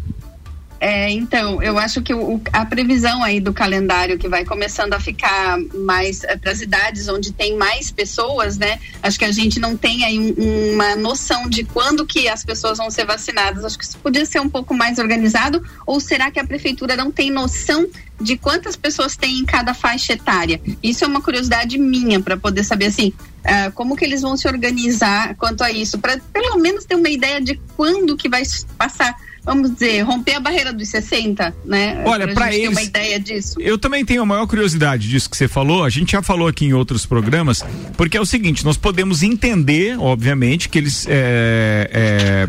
[0.88, 5.00] É, então, eu acho que o- a previsão aí do calendário que vai começando a
[5.00, 8.78] ficar mais para as idades onde tem mais pessoas, né?
[9.02, 12.78] Acho que a gente não tem aí um- uma noção de quando que as pessoas
[12.78, 13.66] vão ser vacinadas.
[13.66, 15.64] Acho que isso podia ser um pouco mais organizado.
[15.88, 17.88] Ou será que a prefeitura não tem noção
[18.22, 20.62] de quantas pessoas tem em cada faixa etária?
[20.84, 23.12] Isso é uma curiosidade minha para poder saber assim.
[23.48, 27.10] ah, como que eles vão se organizar quanto a isso, para pelo menos ter uma
[27.10, 28.42] ideia de quando que vai
[28.76, 29.16] passar,
[29.46, 32.02] vamos dizer, romper a barreira dos 60, né?
[32.06, 33.56] Olha, pra gente ter uma eles- ideia disso.
[33.60, 35.84] Eu também tenho a maior curiosidade disso que você falou.
[35.84, 37.64] A gente já falou aqui em outros programas,
[37.96, 41.90] porque é o seguinte: nós podemos entender, obviamente, que eles, é,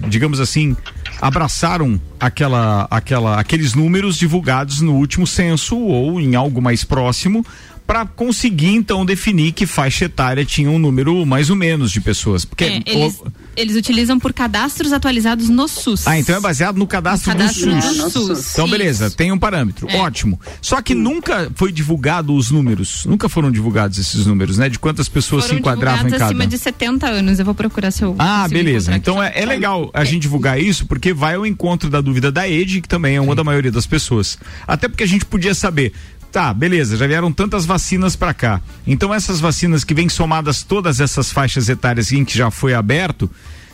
[0.03, 0.77] é, digamos assim,
[1.21, 7.45] abraçaram aquela, aquela, aqueles números divulgados no último censo ou em algo mais próximo.
[7.87, 12.45] Para conseguir então definir que faixa etária tinha um número mais ou menos de pessoas.
[12.45, 13.23] Porque É, eles,
[13.57, 16.07] eles utilizam por cadastros atualizados no SUS.
[16.07, 18.13] ah, então é baseado no cadastro, No cadastro do do SUS.
[18.39, 19.89] SUS, Então, beleza, tem um parâmetro.
[19.89, 19.99] É.
[19.99, 20.41] Ótimo.
[20.61, 23.05] Só que nunca foi divulgado os números.
[23.07, 24.69] Nunca foram divulgados esses números, né?
[24.69, 26.25] De quantas pessoas Foram se enquadravam em cada.
[26.27, 27.39] acima de 70 anos.
[27.39, 28.17] Eu vou procurar seu.
[28.19, 28.97] Ah, beleza.
[28.97, 32.49] Então é, é legal a gente divulgar isso, porque vai ao encontro da dúvida da
[32.49, 34.37] Ed, que também é uma da maioria das pessoas.
[34.67, 35.93] Até porque a gente podia saber.
[36.37, 38.61] Tá, beleza, já vieram tantas vacinas pra cá.
[38.87, 43.31] Então essas vacinas que vêm somadas todas essas faixas etárias em que já foi aberto,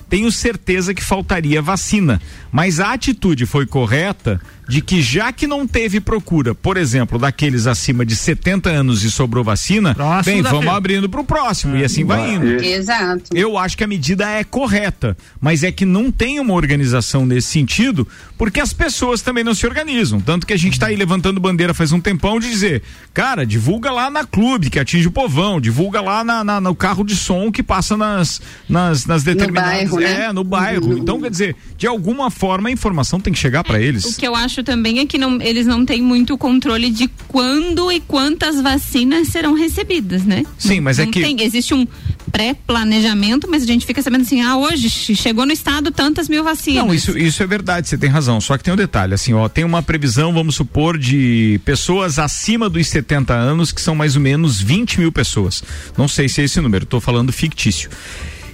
[0.09, 2.23] tenho certeza que faltaria vacina.
[2.53, 7.67] Mas a atitude foi correta de que já que não teve procura, por exemplo, daqueles
[7.67, 10.77] acima de 70 anos e sobrou vacina, Próximo bem, vamos fila.
[10.77, 12.63] abrindo pro próximo e assim vai indo.
[12.63, 13.25] Exato.
[13.35, 17.49] Eu acho que a medida é correta, mas é que não tem uma organização nesse
[17.49, 18.07] sentido,
[18.39, 20.21] porque as pessoas também não se organizam.
[20.21, 22.83] Tanto que a gente está aí levantando bandeira faz um tempão de dizer,
[23.13, 27.05] cara, divulga lá na clube que atinge o povão, divulga lá na, na- no carro
[27.05, 29.73] de som que passa nas, nas, nas determinadas.
[29.91, 30.25] bairro, né?
[30.27, 30.97] É, no bairro.
[30.99, 34.17] Então, quer dizer, de alguma forma a informação tem que chegar para O eles.
[34.17, 38.01] que eu acho também é que não, eles não têm muito controle de quando e
[38.01, 40.45] quantas vacinas serão recebidas, né?
[40.59, 41.87] Sim, Não- mas é não que- tem- existe um
[42.33, 46.43] pré-planejamento, mas a gente fica sabendo assim, ah, hoje che- chegou no estado tantas mil
[46.43, 46.85] vacinas.
[46.85, 48.41] Não, isso, isso é verdade, você tem razão.
[48.41, 52.69] Só que tem um detalhe, assim, ó, tem uma previsão, vamos supor, de pessoas acima
[52.69, 55.63] dos 70 anos, que são mais ou menos 20 mil pessoas.
[55.97, 57.91] Não sei se é esse número, estou falando fictício.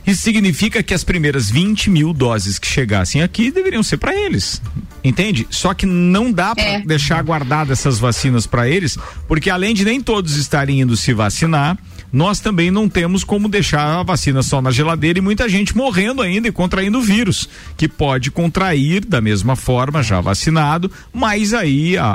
[0.06, 4.60] Isso significa que as primeiras 20 mil doses que chegassem aqui deveriam ser para eles.
[5.02, 5.46] Entende?
[5.50, 6.80] Só que não dá para É.
[6.80, 11.78] deixar guardadas essas vacinas para eles, porque além de nem todos estarem indo se vacinar,
[12.12, 16.22] nós também não temos como deixar a vacina só na geladeira e muita gente morrendo
[16.22, 21.96] ainda e contraindo o vírus, que pode contrair da mesma forma, já vacinado, mas aí
[21.98, 22.06] a,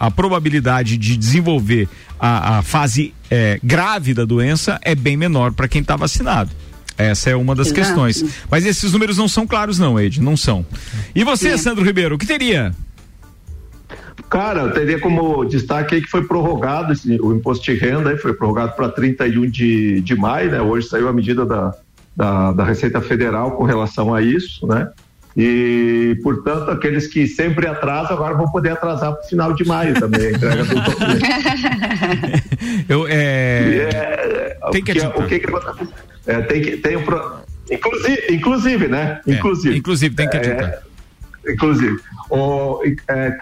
[0.00, 1.86] a, a probabilidade de desenvolver
[2.18, 6.50] a, a fase eh, grave da doença é bem menor para quem está vacinado.
[7.02, 7.80] Essa é uma das Exato.
[7.80, 8.24] questões.
[8.50, 10.64] Mas esses números não são claros, não, Ed, não são.
[11.14, 11.56] E você, É.
[11.56, 12.72] Sandro Ribeiro, o que teria?
[14.28, 18.16] Cara, eu teria como destaque aí que foi prorrogado esse- o imposto de renda, aí
[18.16, 20.60] foi prorrogado para 31 de, de maio, né?
[20.60, 21.74] Hoje saiu a medida da,
[22.16, 24.88] da, da Receita Federal com relação a isso, né?
[25.36, 29.94] E, portanto, aqueles que sempre atrasam agora vão poder atrasar para o final de maio
[29.94, 31.22] também, a entrega do documento.
[32.88, 33.88] Eu, é...
[33.92, 35.90] É, Tem que o que, o que que acontece?
[36.26, 37.40] É, tem que tem um pro...
[37.70, 39.20] inclusive, inclusive, né?
[39.26, 39.76] É, Inclusive.
[39.76, 40.68] inclusive, tem que adiantar.
[41.44, 41.98] É, inclusive,
[42.30, 43.36] o, é,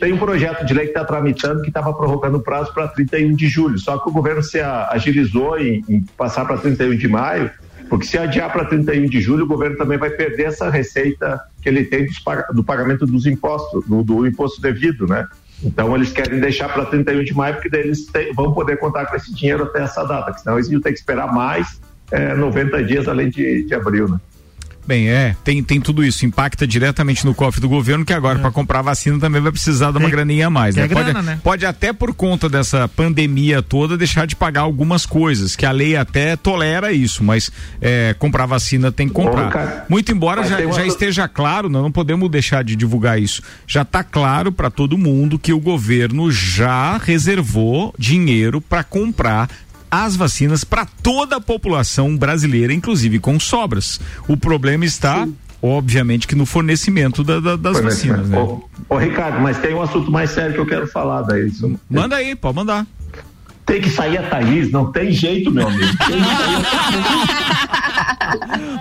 [0.00, 3.34] tem um projeto de lei que está tramitando que estava prorrogando o prazo para 31
[3.34, 3.78] de julho.
[3.78, 7.50] Só que o governo se agilizou em, em passar para 31 de maio,
[7.88, 11.68] porque se adiar para 31 de julho, o governo também vai perder essa receita que
[11.68, 12.16] ele tem dos
[12.54, 15.28] do pagamento dos impostos, do, do imposto devido, né?
[15.62, 19.06] Então eles querem deixar para 31 de maio, porque daí eles te- vão poder contar
[19.06, 21.80] com esse dinheiro até essa data, senão eles iam ter que esperar mais
[22.12, 24.18] é, 90 dias além de, de abril, né?
[24.84, 28.50] Bem, é, tem, tem tudo isso, impacta diretamente no cofre do governo, que agora para
[28.50, 30.82] comprar vacina também vai precisar de uma Tem- graninha a mais, né?
[30.82, 31.40] a Pode, grana, né?
[31.40, 35.94] pode até por conta dessa pandemia toda deixar de pagar algumas coisas, que a lei
[35.94, 37.48] até tolera isso, mas
[37.80, 39.50] é, comprar vacina tem que comprar.
[39.52, 43.40] Cara, Muito embora já, uma já esteja claro, não, não podemos deixar de divulgar isso.
[43.68, 49.48] Já está claro para todo mundo que o governo já reservou dinheiro para comprar
[49.92, 54.00] as vacinas para toda a população brasileira, inclusive com sobras.
[54.26, 55.28] O problema está,
[55.60, 58.38] obviamente, que no fornecimento da- da- das vacinas, né?
[58.38, 61.52] Ô, ô, Ricardo, mas tem um assunto mais sério que eu quero falar daí.
[61.90, 62.86] Manda aí, pode mandar.
[63.64, 65.92] Tem que sair a Thaís, não tem jeito, meu amigo.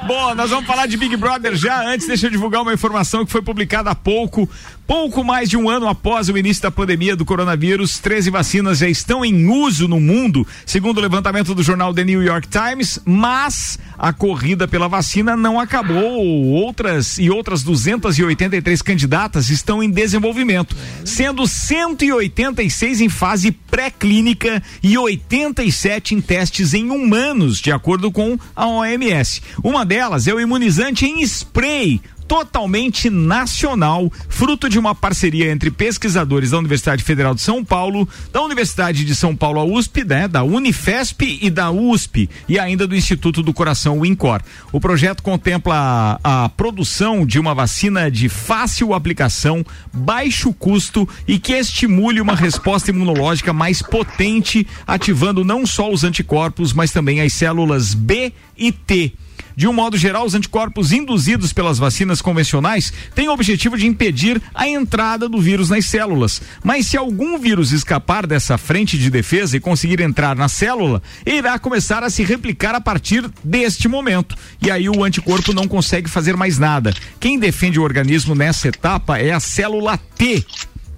[0.07, 1.85] Bom, nós vamos falar de Big Brother já.
[1.87, 4.49] Antes, deixa eu divulgar uma informação que foi publicada há pouco.
[4.85, 8.89] Pouco mais de um ano após o início da pandemia do coronavírus, 13 vacinas já
[8.89, 12.99] estão em uso no mundo, segundo o levantamento do jornal The New York Times.
[13.05, 16.25] Mas a corrida pela vacina não acabou.
[16.47, 20.75] Outras e outras 283 candidatas estão em desenvolvimento,
[21.05, 28.67] sendo 186 em fase pré-clínica e 87 em testes em humanos, de acordo com a
[28.67, 29.41] OMS.
[29.63, 32.01] Uma delas é o imunizante em spray
[32.31, 38.41] totalmente nacional, fruto de uma parceria entre pesquisadores da Universidade Federal de São Paulo, da
[38.41, 42.95] Universidade de São Paulo, a USP, né, da Unifesp e da USP, e ainda do
[42.95, 44.41] Instituto do Coração, o INCOR.
[44.71, 49.61] O projeto contempla a, a produção de uma vacina de fácil aplicação,
[49.91, 56.71] baixo custo e que estimule uma resposta imunológica mais potente, ativando não só os anticorpos,
[56.71, 59.13] mas também as células B e T.
[59.55, 64.41] De um modo geral, os anticorpos induzidos pelas vacinas convencionais têm o objetivo de impedir
[64.53, 66.41] a entrada do vírus nas células.
[66.63, 71.57] Mas se algum vírus escapar dessa frente de defesa e conseguir entrar na célula, irá
[71.59, 74.35] começar a se replicar a partir deste momento.
[74.61, 76.93] E aí o anticorpo não consegue fazer mais nada.
[77.19, 80.45] Quem defende o organismo nessa etapa é a célula T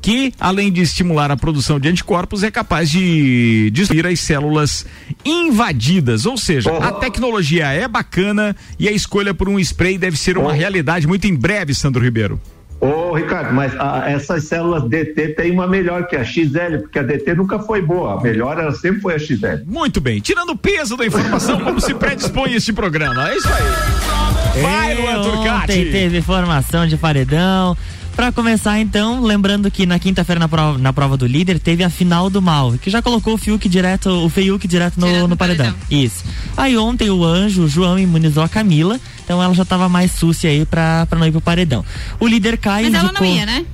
[0.03, 4.85] que, além de estimular a produção de anticorpos, é capaz de destruir as células
[5.23, 6.25] invadidas.
[6.25, 10.53] Ou seja, a tecnologia é bacana e a escolha por um spray deve ser uma
[10.53, 12.39] realidade muito em breve, Sandro Ribeiro.
[12.81, 17.01] Ô, Ricardo, mas a- essas células DT tem uma melhor que a XL, porque a
[17.03, 18.19] DT nunca foi boa.
[18.19, 19.63] A melhor ela sempre foi a XL.
[19.65, 23.29] Muito bem, tirando o peso da informação, como se predispõe este programa.
[23.31, 24.61] É isso aí.
[24.61, 25.85] Vai, Luan Ontem Turcati.
[25.91, 27.77] teve formação de paredão.
[28.15, 31.89] Pra começar, então, lembrando que na quinta-feira, na prova, na prova do líder, teve a
[31.89, 35.73] final do mal, que já colocou o Fiuk direto, o Feiuk direto no, no paredão.
[35.89, 36.23] Isso.
[36.55, 40.49] Aí ontem o anjo, o João, imunizou a Camila, então ela já tava mais súcia
[40.51, 41.83] aí pra, pra não ir pro paredão.
[42.19, 43.65] O líder cai Mas ela indicou- não ia, né?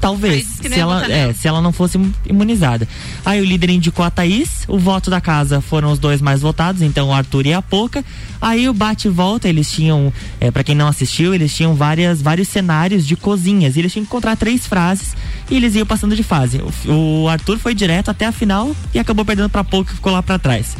[0.00, 2.88] Talvez, se ela, é, se ela não fosse im- imunizada.
[3.24, 6.82] Aí o líder indicou a Thaís, o voto da casa foram os dois mais votados,
[6.82, 8.04] então o Arthur e a Poca.
[8.40, 12.20] Aí o bate e volta, eles tinham, é, para quem não assistiu, eles tinham várias,
[12.20, 13.76] vários cenários de cozinhas.
[13.76, 15.14] E eles tinham que encontrar três frases
[15.50, 16.60] e eles iam passando de fase.
[16.88, 20.12] O, o Arthur foi direto até a final e acabou perdendo pra Poca, que ficou
[20.12, 20.76] lá pra trás.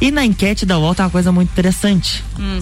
[0.00, 2.24] E na enquete da volta é uma coisa muito interessante.
[2.38, 2.60] Hum.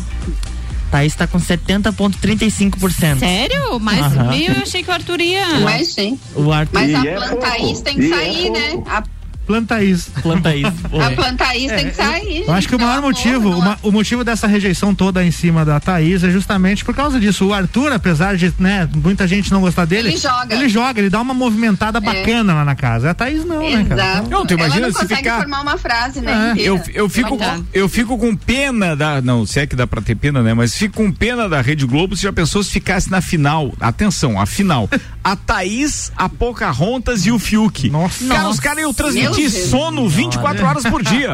[0.91, 3.19] Thaís tá com 70,35%.
[3.19, 3.79] Sério?
[3.81, 4.35] Mas Aham.
[4.35, 5.61] eu achei que o Arthur ia.
[5.61, 6.19] Mas sim.
[6.35, 6.75] O Arthur.
[6.81, 8.83] Mas a E é plantaís tem que E é sair, né?
[8.87, 9.03] A,
[9.47, 10.09] Plantaís.
[10.23, 10.65] Plantaís.
[11.05, 12.45] a plantaís tem que sair.
[12.47, 15.65] Eu acho que o maior motivo, o, ma- o motivo dessa rejeição toda em cima
[15.65, 17.47] da Thaís é justamente por causa disso.
[17.47, 20.55] O Arthur, apesar de, né, muita gente não gostar dele, Ele joga.
[20.55, 23.11] ele joga, ele dá uma movimentada bacana lá na casa.
[23.11, 24.03] A Thaís não, né, cara?
[24.03, 24.31] Exato.
[24.31, 26.55] Não, tu imagina Ela não se consegue ficar- formar uma frase, né?
[26.57, 26.61] É.
[26.61, 27.67] Eu, eu, fico, Coitado.
[27.75, 29.21] eu fico com pena da.
[29.21, 30.55] Não, se é que dá pra ter pena, né?
[30.55, 33.73] Mas fico com pena da Rede Globo se já pensou se ficasse na final.
[33.81, 34.89] Atenção, a final.
[35.25, 37.91] A Thaís, a Pocahontas e o Fiuk.
[37.91, 38.25] Nossa.
[38.27, 39.53] Cara, os caras iam transmitir Deus.
[39.71, 41.31] sono 24 horas por dia.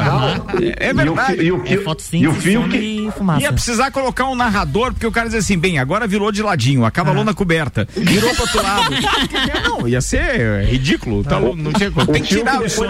[0.78, 1.42] É, é verdade.
[1.42, 3.42] E o, Fi- É e o, fotossíntese, e o Fiuk, sono e fumaça.
[3.42, 6.84] Ia precisar colocar um narrador, porque o cara diz assim, bem, agora virou de ladinho,
[6.84, 8.94] a cavalona coberta, virou pro outro lado.
[9.68, 12.06] Não, ia ser ridículo, tá, não tinha como.
[12.12, 12.88] Tem que tirar o sono.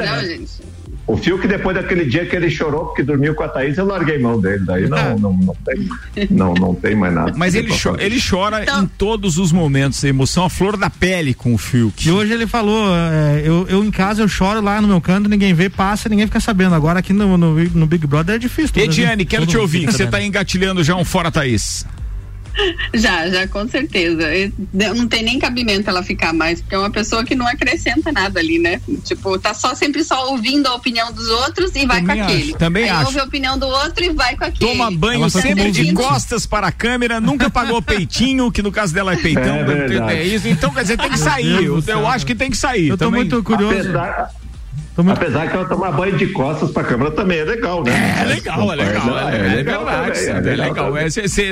[1.06, 4.18] O Fiuk, depois daquele dia que ele chorou porque dormiu com a Thaís, eu larguei
[4.18, 4.64] mão dele.
[4.66, 7.32] Daí não, não, não, tem, não, não tem mais nada.
[7.36, 10.90] Mas ele, cho- ele chora Então- em todos os momentos, a emoção, a flor da
[10.90, 12.08] pele com o Fiuk.
[12.08, 15.28] E hoje ele falou, é, eu, eu em casa eu choro lá no meu canto,
[15.28, 16.74] ninguém vê, passa, ninguém fica sabendo.
[16.74, 18.72] Agora aqui no, no, no Big Brother é difícil.
[18.82, 20.10] Ediane, quero te ouvir, que você sabendo.
[20.10, 21.86] tá engatilhando já um fora Thaís.
[22.94, 24.24] Já, já, com certeza.
[24.72, 28.40] Não tem nem cabimento ela ficar mais, porque é uma pessoa que não acrescenta nada
[28.40, 28.80] ali, né?
[29.04, 32.32] Tipo, tá só sempre só ouvindo a opinião dos outros e vai Também com acho,
[32.32, 32.54] aquele.
[32.54, 33.06] também Aí acho.
[33.06, 34.70] ouve a opinião do outro e vai com aquele.
[34.70, 38.94] Toma banho Ela sempre de costas para a câmera, nunca pagou peitinho, que no caso
[38.94, 39.56] dela é peitão.
[39.56, 40.48] É é isso.
[40.48, 41.64] Então, quer dizer, tem que sair.
[41.64, 42.88] Eu, eu acho que tem que sair.
[42.88, 43.20] Eu tô também.
[43.20, 43.78] muito curioso.
[43.80, 44.30] Apesar,
[45.12, 48.16] Apesar que ela tomar banho de costas pra câmera também é legal, né?
[48.20, 49.18] É legal, é legal.
[49.28, 50.20] É, é, legal verdade.
[50.26, 50.92] Também, é, é legal.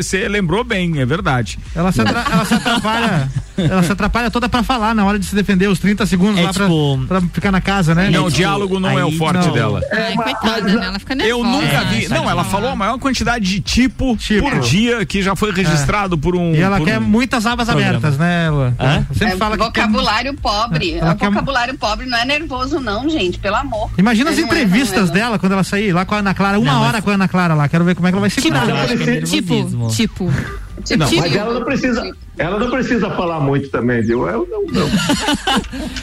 [0.02, 1.58] Você lembrou bem, é verdade.
[1.74, 3.28] Ela se, atra, ela se atrapalha.
[3.56, 6.44] ela se atrapalha toda pra falar na hora de se defender, os 30 segundos É
[6.44, 8.08] lá pra, tipo- pra ficar na casa, né?
[8.10, 9.52] Não, o diálogo não é o aí- forte não.
[9.52, 9.80] dela.
[9.92, 10.86] Ai, coitada, né?
[10.86, 11.38] Ela fica nervosa.
[11.38, 12.04] Eu nunca vi.
[12.06, 14.48] É, Não, ela falou a maior quantidade de tipo, Tipo.
[14.50, 16.54] por dia que já foi registrado por um.
[16.54, 17.90] E ela quer um- muitas abas programa.
[17.98, 18.74] abertas, né, Luan?
[18.80, 19.06] Hã?
[19.12, 20.94] Sempre É fala vocabulário pobre.
[20.94, 23.90] Ela vocabulário pobre não é nervoso, não, gente, pelo amor.
[23.98, 25.12] Imagina as é, entrevistas é.
[25.12, 27.14] dela quando ela sair lá com a Ana Clara, uma Não, mas- hora com a
[27.14, 27.68] Ana Clara lá.
[27.68, 28.68] Quero ver como é que ela vai segurar.
[28.68, 28.86] é
[29.26, 29.88] Tipo, nervosismo.
[29.88, 30.24] tipo.
[30.24, 32.02] Não, tipo, mas ela não precisa,
[32.36, 34.28] ela não precisa falar muito também, viu?
[34.28, 34.88] Eu, não, não.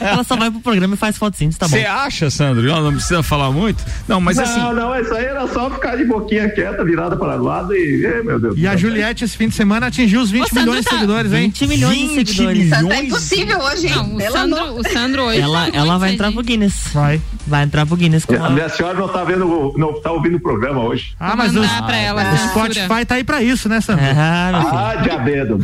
[0.00, 1.76] Ela só vai pro programa e faz fotossíntese, tá bom.
[1.76, 2.68] Você acha, Sandro?
[2.68, 3.84] Ela não precisa falar muito?
[4.08, 4.60] Não, mas não, assim.
[4.74, 8.22] não, isso aí era só ficar de boquinha quieta, virada para o lado e, eh,
[8.22, 8.56] meu Deus.
[8.56, 8.76] E do a.
[8.76, 11.42] Juliette esse fim de semana atingiu os 20 Ô, milhões de tá- seguidores, hein?
[11.48, 12.58] 20 milhões de 20 seguidores.
[12.64, 12.98] Isso milhões.
[12.98, 13.94] é impossível hoje, hein?
[13.94, 14.80] Não, o Sandro, amor.
[14.80, 15.40] o Sandro hoje.
[15.40, 16.42] Ela, foi ela vai entrar pro.
[16.42, 16.88] Guinness.
[16.92, 17.20] Vai.
[17.46, 20.40] Vai entrar pro Guinness com A minha senhora não tá vendo, não tá ouvindo o
[20.40, 21.14] programa hoje.
[21.20, 22.48] Ah, mas o, ela, o.
[22.50, 24.04] Spotify tá aí pra isso, né, Sandro?
[24.04, 24.92] Ah.
[24.92, 25.56] Ah, diabedo,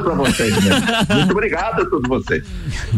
[0.00, 1.06] obrigado pra vocês, né?
[1.14, 2.44] Muito obrigado a todos vocês.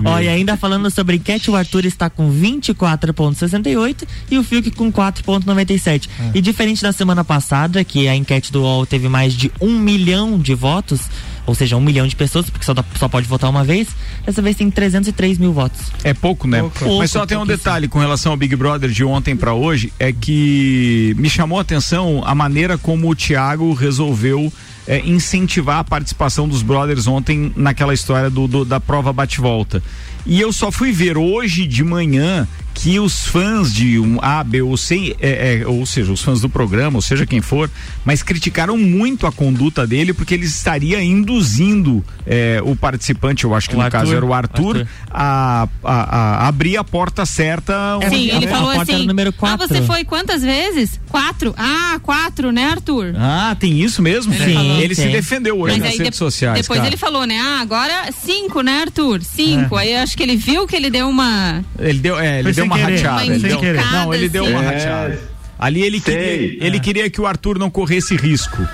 [0.04, 4.92] Ó, e ainda falando sobre enquete, o Arthur está com 24,68 e o Fiuk com
[4.92, 6.08] 4,97.
[6.34, 10.38] E diferente da semana passada, que a enquete do UOL teve mais de um milhão
[10.38, 11.00] de votos,
[11.46, 13.88] ou seja, um milhão de pessoas, porque só, dá- só pode votar uma vez,
[14.24, 15.80] dessa vez tem 303 mil votos.
[16.04, 16.60] É pouco, né?
[16.60, 16.98] Pouco.
[16.98, 20.12] Mas só tem um detalhe com relação ao Big Brother de ontem pra hoje, é
[20.12, 24.52] que me chamou a atenção a maneira como o Thiago resolveu
[24.86, 29.82] é, incentivar a participação dos brothers ontem naquela história do, do- da prova bate-volta.
[30.26, 34.62] E eu só fui ver hoje de manhã que os fãs de um A, B
[34.62, 37.70] ou C, é, é, ou seja, os fãs do programa, ou seja quem for,
[38.04, 43.68] mas criticaram muito a conduta dele porque ele estaria induzindo é, o participante, eu acho
[43.68, 43.98] que O no Arthur.
[43.98, 44.88] caso era o Arthur, Arthur.
[45.10, 45.94] a, a,
[46.44, 47.98] a abrir a porta certa.
[48.08, 49.06] Sim, ele a falou porta era assim.
[49.06, 51.00] número ah, você foi quantas vezes?
[51.08, 51.54] Quatro.
[51.56, 53.14] Ah, quatro, né, Arthur?
[53.16, 54.32] Ah, tem isso mesmo?
[54.32, 55.12] Sim, ele se tem.
[55.12, 56.60] defendeu hoje Mas nas aí redes de- sociais.
[56.60, 56.88] depois cara.
[56.88, 57.38] ele falou, né?
[57.40, 59.22] Ah, agora cinco, né, Arthur?
[59.22, 59.76] Cinco.
[59.76, 61.62] Aí acho que ele viu que ele deu uma.
[61.78, 62.92] Ele deu, é, ele Foi deu uma querer.
[62.96, 63.22] rateada.
[63.22, 64.68] Uma ele deu- indicada, não, ele deu uma assim.
[64.68, 65.20] rateada.
[65.58, 66.14] Ali ele Sei.
[66.14, 68.66] queria, ele queria que o Arthur não corresse risco.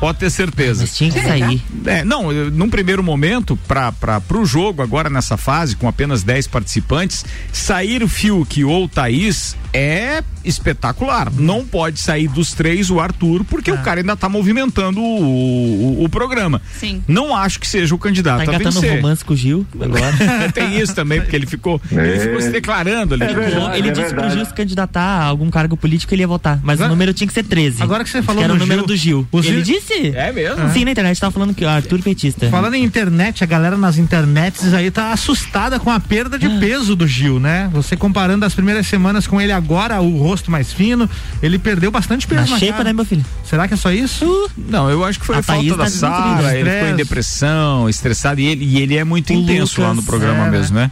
[0.00, 0.80] Pode ter certeza.
[0.80, 1.62] Mas tinha que sair.
[1.86, 7.24] É, não, num primeiro momento, para o jogo, agora nessa fase, com apenas 10 participantes,
[7.52, 11.30] sair o Fiuk ou o Thaís é espetacular.
[11.36, 16.04] Não pode sair dos três o Arthur, porque o cara ainda tá movimentando o, o-
[16.04, 16.60] o programa.
[16.78, 17.02] Sim.
[17.06, 18.96] Não acho que seja o candidato Tá a vencer.
[18.96, 20.12] romance com o Gil agora.
[20.52, 23.24] Tem isso também, porque ele ficou, ele ficou se declarando ali.
[23.24, 23.78] É verdade.
[23.78, 24.30] ele é disse pro.
[24.30, 26.58] Gil se candidatar a algum cargo político, ele ia votar.
[26.62, 27.82] Mas o número tinha que ser 13.
[27.82, 29.28] Agora que você falou que era do o número Gil, do Gil.
[29.30, 30.08] o Ele Gil- disse?
[30.16, 30.70] É mesmo?
[30.72, 32.48] Sim, na internet tava falando que o Arthur petista.
[32.50, 36.38] Falando em internet, a galera nas internets aí tá assustada com a perda Ah.
[36.38, 37.70] de peso do Gil, né?
[37.72, 39.61] Você comparando as primeiras semanas com ele agora,
[40.00, 41.08] o rosto mais fino,
[41.42, 42.84] ele perdeu bastante peso Na na cara.
[42.84, 43.24] né, meu filho?
[43.44, 44.50] Será que é só isso?
[44.56, 46.96] Não, eu acho que foi A a falta Thaís da tá Sara, ele ficou em
[46.96, 50.50] depressão, estressado, e ele, e ele é muito O intenso lá no Lucas, programa é,
[50.50, 50.50] né?
[50.50, 50.90] mesmo, né?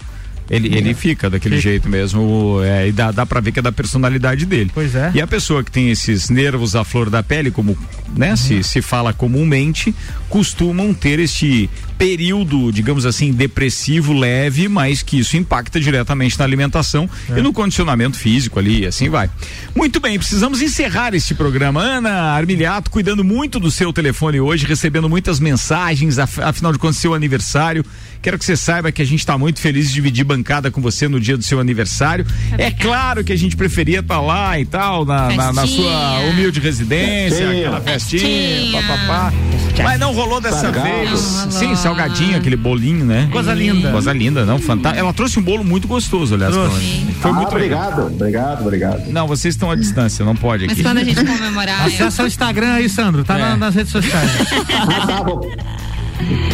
[0.48, 1.68] Ele, ele fica daquele Fica.
[1.70, 4.68] jeito mesmo, é, e dá, dá pra ver que é da personalidade dele.
[4.74, 5.12] Pois é.
[5.14, 7.78] E a pessoa que tem esses nervos à flor da pele, como
[8.16, 8.36] né, Uhum.
[8.36, 9.94] se, se fala comumente,
[10.28, 11.70] costumam ter este
[12.01, 17.38] período, digamos assim, depressivo leve, mas que isso impacta diretamente na alimentação É.
[17.38, 19.28] e no condicionamento físico ali, e assim vai.
[19.76, 21.82] Muito bem, precisamos encerrar este programa.
[21.82, 26.96] Ana Armiliato, cuidando muito do seu telefone hoje, recebendo muitas mensagens, af- afinal de contas,
[26.96, 27.84] seu aniversário.
[28.22, 31.07] Quero que você saiba que a gente está muito feliz de dividir bancada com você
[31.07, 32.24] no dia do seu aniversário.
[32.57, 36.61] É claro que a gente preferia estar lá e tal, na, na- na sua humilde
[36.61, 37.61] residência, Festinha.
[37.68, 38.82] aquela festinha, Festinha.
[38.82, 39.32] papapá.
[39.82, 41.11] Mas não rolou dessa vez.
[41.11, 41.51] Não rolou.
[41.51, 43.28] Sim, salgadinho, aquele bolinho, né?
[43.32, 43.91] Coisa linda.
[43.91, 45.01] Coisa linda, não, fantástico.
[45.05, 46.55] Ela trouxe um bolo muito gostoso, aliás.
[46.55, 47.88] Foi ah, muito legal.
[47.88, 49.11] obrigado, obrigado, obrigado.
[49.11, 50.82] Não, vocês estão à distância, não pode Mas aqui.
[50.82, 51.80] quando a gente comemorar.
[51.80, 53.24] eu- Acessa o Instagram aí, Sandro.
[53.24, 53.41] Tá É.
[53.41, 54.30] na- nas redes sociais.
[54.72, 55.41] Ah, tá, vou,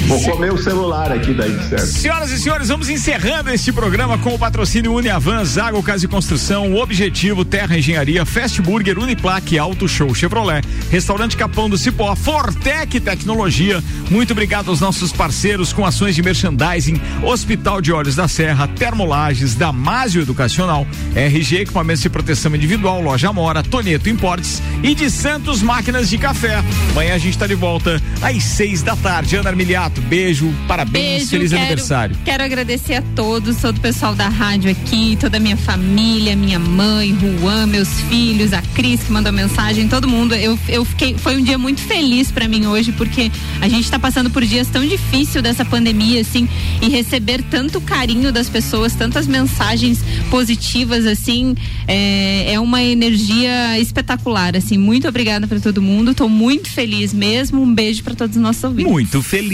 [0.07, 1.87] vou comer o celular aqui daí, certo?
[1.87, 6.75] Senhoras e senhores, vamos encerrando este programa com o patrocínio Uniavan, Zago Casa e Construção,
[6.77, 13.83] Objetivo, Terra Engenharia, Fast Burger, Uniplaque, Auto Show Chevrolet, Restaurante Capão do Cipó, Fortec Tecnologia.
[14.11, 19.55] Muito obrigado aos nossos parceiros com ações de merchandising, Hospital de Olhos da Serra, Termolages,
[19.55, 26.09] Damásio Educacional, RG Equipamentos de Proteção Individual, Loja Mora, Toneto Importes e de Santos Máquinas
[26.09, 26.63] de Café.
[26.93, 29.37] Amanhã a gente está de volta às seis da tarde.
[29.37, 32.17] Ana Miliato, beijo, parabéns, Beijo, feliz quero- aniversário.
[32.25, 36.59] Quero agradecer a todos, todo o pessoal da rádio aqui, toda a minha família, minha
[36.59, 40.35] mãe, Juan, meus filhos, a Cris que mandou mensagem, todo mundo.
[40.35, 43.31] Eu, eu fiquei, foi um dia muito feliz pra mim hoje, porque
[43.61, 46.47] a gente tá passando por dias tão difíceis dessa pandemia, assim,
[46.83, 50.01] e receber tanto carinho das pessoas, tantas mensagens
[50.31, 51.55] positivas, assim,
[51.89, 54.77] é, é uma energia espetacular, assim.
[54.77, 57.63] Muito obrigada pra todo mundo, tô muito feliz mesmo.
[57.63, 58.93] Um beijo pra todos os nossos ouvintes.
[58.93, 59.46] Muito feliz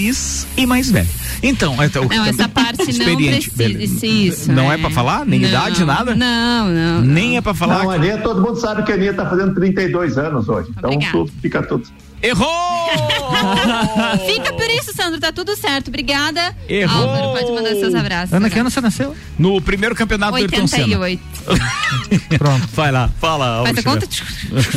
[0.57, 1.09] e mais velho.
[1.43, 4.07] Então, então Não, essa parte não precisa.
[4.07, 5.27] Isso, Não é pra falar?
[5.27, 6.15] Nem Não, idade, nada?
[6.15, 7.01] Não, não.
[7.03, 7.83] Nem é pra falar.
[7.83, 10.69] Não, a Aninha, todo mundo sabe que a Aninha tá fazendo 32 anos hoje.
[10.77, 11.19] Então Obrigada.
[11.19, 11.89] tudo, fica tudo.
[12.23, 12.89] Errou!
[14.27, 15.89] Fica por isso, Sandro, tá tudo certo.
[15.89, 16.55] Obrigada.
[16.69, 17.09] Errou!
[17.09, 18.33] Álvaro, pode mandar seus abraços.
[18.33, 19.17] Ana, que ano você nasceu?
[19.39, 20.99] No primeiro campeonato do Ayrton Senna.
[20.99, 21.23] 88.
[22.39, 22.69] Pronto.
[22.75, 23.65] Vai lá, fala.
[23.65, 24.07] Faz a conta?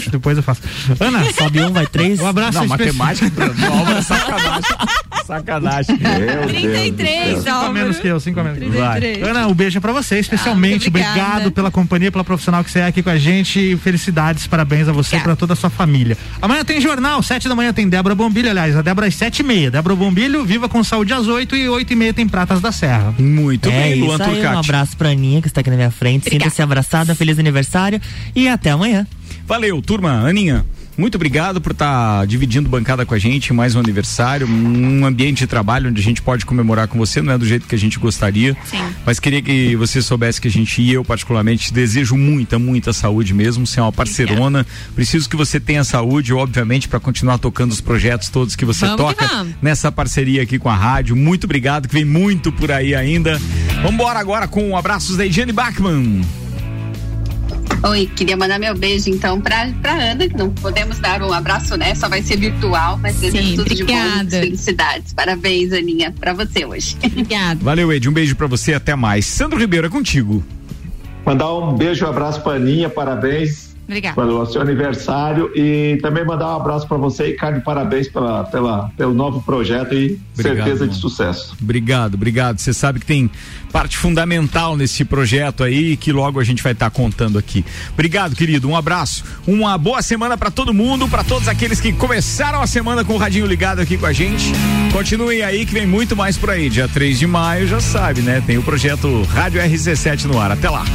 [0.10, 0.62] Depois eu faço.
[1.00, 2.20] Ana, Sobe um, vai três.
[2.20, 2.94] Um abraço Não, especial.
[2.96, 4.64] matemática, Álvaro, é sacanagem.
[5.26, 5.98] Sacanagem.
[5.98, 7.74] Meu 33, Cinco a Álvaro.
[7.74, 8.60] menos que eu, cinco a menos.
[8.60, 9.24] 33.
[9.28, 10.86] Ana, um beijo pra você, especialmente.
[10.88, 10.90] Ah.
[10.90, 13.78] Obrigado pela companhia, pela profissional que você é aqui com a gente.
[13.78, 16.18] Felicidades, parabéns a você e pra toda a sua família.
[16.42, 19.44] Amanhã tem jornal, sete da manhã tem Débora Bombilho, aliás, a Débora às sete e
[19.44, 19.70] meia.
[19.70, 23.14] Débora Bombilho, viva com saúde às oito e oito e meia tem Pratas da Serra.
[23.20, 24.58] Muito é bem, Luan aí, um Turcati.
[24.58, 26.30] abraço pra Aninha que está aqui na minha frente.
[26.30, 28.00] Sinta-se abraçada, feliz aniversário
[28.34, 29.06] e até amanhã.
[29.46, 30.12] Valeu, turma.
[30.26, 30.66] Aninha,
[30.98, 35.48] muito obrigado por estar dividindo bancada com a gente, mais um aniversário, um ambiente de
[35.48, 38.00] trabalho onde a gente pode comemorar com você, não é do jeito que a gente
[38.00, 38.78] gostaria, Sim.
[39.06, 43.34] mas queria que você soubesse que a gente e eu particularmente desejo muita, muita saúde
[43.34, 47.82] mesmo, você é uma parceirona, preciso que você tenha saúde, obviamente, para continuar tocando os
[47.82, 49.56] projetos todos que você Vamos que toca vamos.
[49.62, 53.40] nessa parceria aqui com a rádio, muito obrigado, que vem muito por aí ainda.
[53.76, 56.45] Vamos embora agora com abraços da Ediane Bachmann.
[57.84, 61.78] Oi, queria mandar meu beijo então pra, pra Ana, que não podemos dar um abraço,
[61.78, 61.94] né?
[61.96, 64.40] Só vai ser virtual, mas Sim, desejo tudo de bom, obrigada.
[64.40, 65.14] felicidades.
[65.14, 66.98] Parabéns, Aninha, pra você hoje.
[67.04, 67.60] Obrigada.
[67.64, 69.26] Valeu, Ed, um beijo para você, até mais.
[69.26, 70.44] Sandro Ribeiro, é contigo.
[71.26, 74.16] Mandar um beijo, um abraço pra Aninha, parabéns Obrigada.
[74.16, 78.90] pelo seu aniversário e também mandar um abraço pra você e Carlos, parabéns pela, pela,
[78.98, 80.92] pelo novo projeto e Obrigado, certeza mano.
[80.92, 81.56] de sucesso.
[81.62, 82.60] Obrigado, obrigado.
[82.60, 83.30] Você sabe que tem
[83.72, 87.64] parte fundamental nesse projeto aí que logo a gente vai estar contando aqui.
[87.94, 88.70] Obrigado, querido.
[88.70, 89.24] Um abraço.
[89.46, 93.18] Uma boa semana para todo mundo, para todos aqueles que começaram a semana com o
[93.18, 94.52] radinho ligado aqui com a gente.
[94.92, 96.70] Continuem aí que vem muito mais por aí.
[96.70, 98.42] Dia 3 de maio, já sabe, né?
[98.46, 100.52] Tem o projeto Rádio RC7 no ar.
[100.52, 100.86] Até lá.